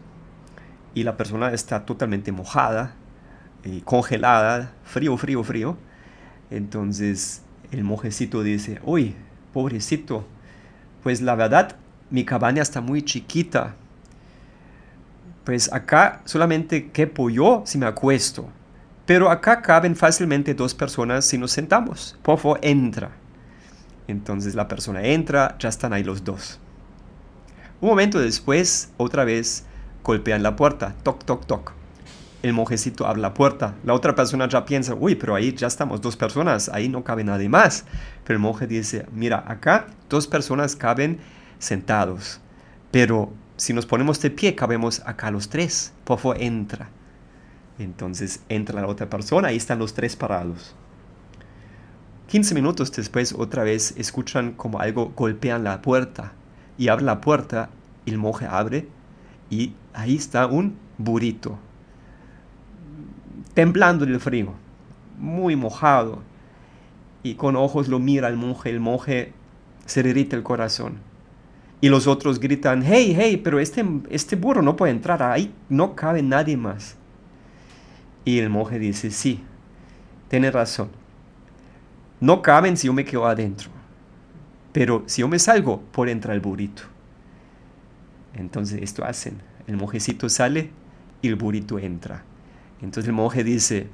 y 0.94 1.04
la 1.04 1.18
persona 1.18 1.52
está 1.52 1.86
totalmente 1.86 2.32
mojada, 2.32 2.96
y 3.64 3.82
congelada, 3.82 4.74
frío, 4.84 5.18
frío, 5.18 5.44
frío. 5.44 5.78
Entonces 6.50 7.42
el 7.72 7.84
monjecito 7.84 8.44
dice, 8.44 8.80
uy, 8.84 9.16
pobrecito, 9.54 10.26
pues 11.02 11.22
la 11.22 11.36
verdad 11.36 11.76
mi 12.10 12.26
cabaña 12.26 12.62
está 12.62 12.82
muy 12.82 13.02
chiquita. 13.02 13.76
Pues 15.44 15.72
acá 15.74 16.22
solamente 16.26 16.92
quepo 16.92 17.30
yo 17.30 17.64
si 17.66 17.78
me 17.78 17.86
acuesto. 17.86 18.48
Pero 19.06 19.30
acá 19.30 19.62
caben 19.62 19.96
fácilmente 19.96 20.54
dos 20.54 20.74
personas 20.74 21.26
si 21.26 21.38
nos 21.38 21.52
sentamos. 21.52 22.18
Por 22.22 22.38
favor, 22.38 22.60
entra. 22.62 23.12
Entonces 24.08 24.56
la 24.56 24.68
persona 24.68 25.04
entra, 25.04 25.56
ya 25.60 25.70
están 25.70 25.94
ahí 25.94 26.04
los 26.04 26.24
dos. 26.24 26.60
Un 27.82 27.90
momento 27.90 28.20
después, 28.20 28.92
otra 28.98 29.26
vez 29.26 29.66
golpean 30.04 30.44
la 30.44 30.56
puerta. 30.56 30.96
Toc, 31.04 31.24
toc, 31.24 31.46
toc 31.46 31.74
el 32.44 32.52
monjecito 32.52 33.08
abre 33.08 33.22
la 33.22 33.34
puerta. 33.34 33.76
La 33.84 33.94
otra 33.94 34.14
persona 34.14 34.48
ya 34.48 34.66
piensa, 34.66 34.94
uy, 34.94 35.16
pero 35.16 35.34
ahí 35.34 35.54
ya 35.54 35.68
estamos 35.68 36.02
dos 36.02 36.18
personas, 36.18 36.70
ahí 36.70 36.90
no 36.90 37.04
cabe 37.04 37.24
nadie 37.24 37.50
más. 37.50 37.86
Pero 38.26 38.38
el 38.38 38.42
monje 38.42 38.68
dice, 38.68 39.08
mira, 39.14 39.44
acá 39.48 39.88
dos 40.10 40.28
personas 40.28 40.76
caben 40.76 41.20
sentados, 41.58 42.42
pero 42.92 43.32
si 43.56 43.72
nos 43.72 43.86
ponemos 43.86 44.20
de 44.20 44.30
pie, 44.30 44.56
cabemos 44.56 45.02
acá 45.06 45.32
los 45.32 45.48
tres. 45.48 45.94
Por 46.04 46.20
favor, 46.20 46.42
entra. 46.42 46.90
Entonces 47.80 48.42
entra 48.50 48.82
la 48.82 48.88
otra 48.88 49.10
persona, 49.10 49.48
ahí 49.48 49.58
están 49.58 49.80
los 49.80 49.94
tres 49.94 50.18
parados. 50.18 50.76
15 52.34 52.56
minutos 52.56 52.92
después, 52.92 53.36
otra 53.38 53.64
vez 53.64 53.94
escuchan 53.96 54.54
como 54.54 54.80
algo 54.80 55.14
golpean 55.16 55.64
la 55.64 55.84
puerta 55.84 56.34
y 56.80 56.88
abre 56.88 57.06
la 57.06 57.22
puerta, 57.22 57.70
el 58.08 58.18
monje 58.18 58.48
abre 58.50 58.88
y 59.52 59.74
ahí 59.94 60.16
está 60.16 60.48
un 60.48 60.76
burrito 60.98 61.60
temblando 63.54 64.08
del 64.08 64.20
frío, 64.20 64.52
muy 65.20 65.56
mojado, 65.56 66.24
y 67.22 67.36
con 67.36 67.56
ojos 67.56 67.88
lo 67.88 68.00
mira 68.00 68.30
el 68.30 68.36
monje, 68.36 68.72
el 68.72 68.80
monje 68.80 69.32
se 69.86 70.02
derrite 70.02 70.36
el 70.36 70.42
corazón. 70.42 70.94
Y 71.82 71.90
los 71.90 72.08
otros 72.08 72.40
gritan, 72.40 72.82
hey, 72.82 73.14
hey, 73.16 73.40
pero 73.44 73.60
este, 73.60 73.86
este 74.10 74.38
burro 74.38 74.64
no 74.64 74.76
puede 74.76 74.92
entrar, 74.92 75.22
ahí 75.22 75.54
no 75.70 75.96
cabe 75.96 76.24
nadie 76.24 76.58
más. 76.58 76.96
Y 78.26 78.40
el 78.40 78.50
monje 78.50 78.80
dice, 78.80 79.12
sí, 79.12 79.44
tiene 80.30 80.50
razón. 80.50 81.03
No 82.24 82.42
caben 82.42 82.78
si 82.78 82.88
yo 82.88 82.94
me 82.94 83.04
quedo 83.04 83.28
adentro. 83.28 83.70
Pero 84.72 85.04
si 85.08 85.20
yo 85.20 85.28
me 85.28 85.40
salgo, 85.40 85.82
por 85.92 86.08
entrar 86.08 86.34
el 86.34 86.40
burrito. 86.40 86.84
Entonces 88.34 88.82
esto 88.82 89.04
hacen. 89.04 89.42
El 89.68 89.76
monjecito 89.76 90.30
sale 90.30 90.70
y 91.22 91.28
el 91.28 91.36
burrito 91.36 91.80
entra. 91.80 92.24
Entonces 92.82 93.10
el 93.10 93.14
monje 93.14 93.44
dice, 93.44 93.90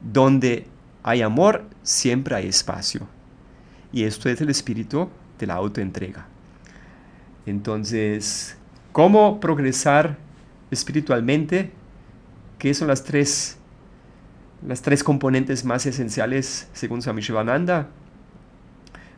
donde 0.00 0.68
hay 1.02 1.22
amor, 1.22 1.64
siempre 1.82 2.36
hay 2.36 2.46
espacio. 2.46 3.08
Y 3.92 4.04
esto 4.04 4.28
es 4.28 4.40
el 4.40 4.50
espíritu 4.50 5.08
de 5.40 5.48
la 5.48 5.54
autoentrega. 5.54 6.28
Entonces, 7.44 8.56
¿cómo 8.92 9.40
progresar 9.40 10.16
espiritualmente? 10.70 11.72
¿Qué 12.56 12.72
son 12.72 12.86
las 12.86 13.02
tres, 13.02 13.58
las 14.66 14.82
tres 14.82 15.04
componentes 15.04 15.64
más 15.64 15.86
esenciales 15.86 16.68
según 16.72 17.02
Swami 17.02 17.22
Shivananda? 17.22 17.88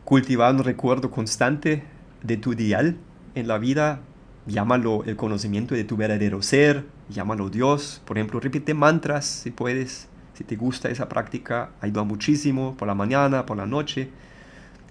Cultivar 0.04 0.54
un 0.54 0.64
recuerdo 0.64 1.10
constante 1.10 1.82
de 2.22 2.36
tu 2.36 2.52
ideal 2.52 2.96
en 3.34 3.48
la 3.48 3.58
vida, 3.58 4.00
llámalo 4.46 5.04
el 5.04 5.16
conocimiento 5.16 5.74
de 5.74 5.84
tu 5.84 5.96
verdadero 5.96 6.42
ser, 6.42 6.84
llámalo 7.08 7.50
Dios. 7.50 8.02
Por 8.04 8.18
ejemplo, 8.18 8.40
repite 8.40 8.74
mantras 8.74 9.26
si 9.26 9.50
puedes. 9.50 10.08
Si 10.34 10.44
te 10.44 10.56
gusta 10.56 10.90
esa 10.90 11.08
práctica, 11.08 11.70
ayuda 11.80 12.04
muchísimo 12.04 12.76
por 12.76 12.86
la 12.86 12.94
mañana, 12.94 13.46
por 13.46 13.56
la 13.56 13.64
noche. 13.64 14.10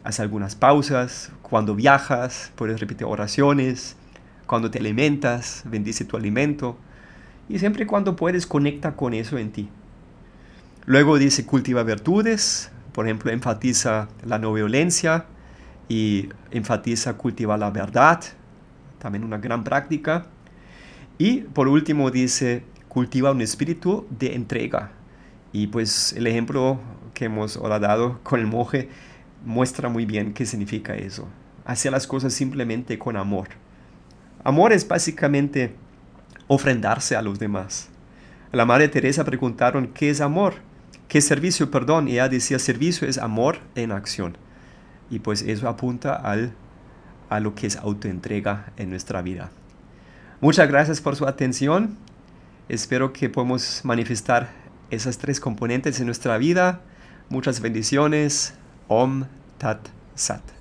Haz 0.03 0.19
algunas 0.19 0.55
pausas. 0.55 1.31
Cuando 1.43 1.75
viajas, 1.75 2.51
puedes 2.55 2.79
repetir 2.79 3.05
oraciones. 3.05 3.95
Cuando 4.47 4.71
te 4.71 4.79
alimentas, 4.79 5.63
bendice 5.65 6.03
tu 6.05 6.17
alimento. 6.17 6.77
Y 7.47 7.59
siempre 7.59 7.85
cuando 7.85 8.15
puedes, 8.15 8.47
conecta 8.47 8.95
con 8.95 9.13
eso 9.13 9.37
en 9.37 9.51
ti. 9.51 9.69
Luego 10.87 11.17
dice 11.17 11.45
cultiva 11.45 11.83
virtudes. 11.83 12.71
Por 12.91 13.05
ejemplo, 13.05 13.31
enfatiza 13.31 14.07
la 14.23 14.37
no 14.37 14.53
violencia 14.53 15.25
y 15.89 16.29
enfatiza 16.51 17.15
cultivar 17.15 17.57
la 17.57 17.71
verdad. 17.71 18.21
También 18.99 19.23
una 19.23 19.39
gran 19.39 19.63
práctica. 19.63 20.27
Y 21.17 21.41
por 21.41 21.67
último 21.67 22.11
dice, 22.11 22.63
cultiva 22.87 23.31
un 23.31 23.41
espíritu 23.41 24.05
de 24.11 24.35
entrega. 24.35 24.91
Y 25.51 25.67
pues 25.67 26.13
el 26.13 26.27
ejemplo 26.27 26.79
que 27.13 27.25
hemos 27.25 27.57
ahora 27.57 27.79
dado 27.79 28.19
con 28.21 28.39
el 28.39 28.45
monje 28.45 28.89
muestra 29.43 29.89
muy 29.89 30.05
bien 30.05 30.33
qué 30.33 30.45
significa 30.45 30.95
eso. 30.95 31.27
Hacer 31.65 31.93
las 31.93 32.05
cosas 32.05 32.33
simplemente 32.33 32.99
con 32.99 33.17
amor. 33.17 33.47
Amor 34.43 34.71
es 34.71 34.87
básicamente 34.87 35.73
ofrendarse 36.47 37.15
a 37.15 37.23
los 37.23 37.39
demás. 37.39 37.89
A 38.51 38.57
la 38.57 38.65
Madre 38.65 38.87
Teresa 38.87 39.25
preguntaron, 39.25 39.87
¿qué 39.87 40.11
es 40.11 40.21
amor? 40.21 40.53
¿Qué 41.07 41.21
servicio? 41.21 41.69
Perdón, 41.71 42.07
ella 42.07 42.29
decía, 42.29 42.59
servicio 42.59 43.07
es 43.07 43.17
amor 43.17 43.59
en 43.75 43.91
acción. 43.91 44.37
Y 45.09 45.19
pues 45.19 45.41
eso 45.43 45.69
apunta 45.69 46.15
al, 46.15 46.53
a 47.29 47.39
lo 47.39 47.53
que 47.53 47.67
es 47.67 47.77
autoentrega 47.77 48.71
en 48.77 48.89
nuestra 48.89 49.21
vida. 49.21 49.51
Muchas 50.41 50.67
gracias 50.67 51.01
por 51.01 51.15
su 51.15 51.27
atención. 51.27 51.97
Espero 52.67 53.13
que 53.13 53.29
podamos 53.29 53.81
manifestar 53.83 54.49
esas 54.89 55.17
tres 55.17 55.39
componentes 55.39 55.99
en 55.99 56.07
nuestra 56.07 56.37
vida. 56.37 56.81
Muchas 57.29 57.61
bendiciones. 57.61 58.55
Om 58.87 59.25
Tat 59.57 59.87
Sat. 60.15 60.54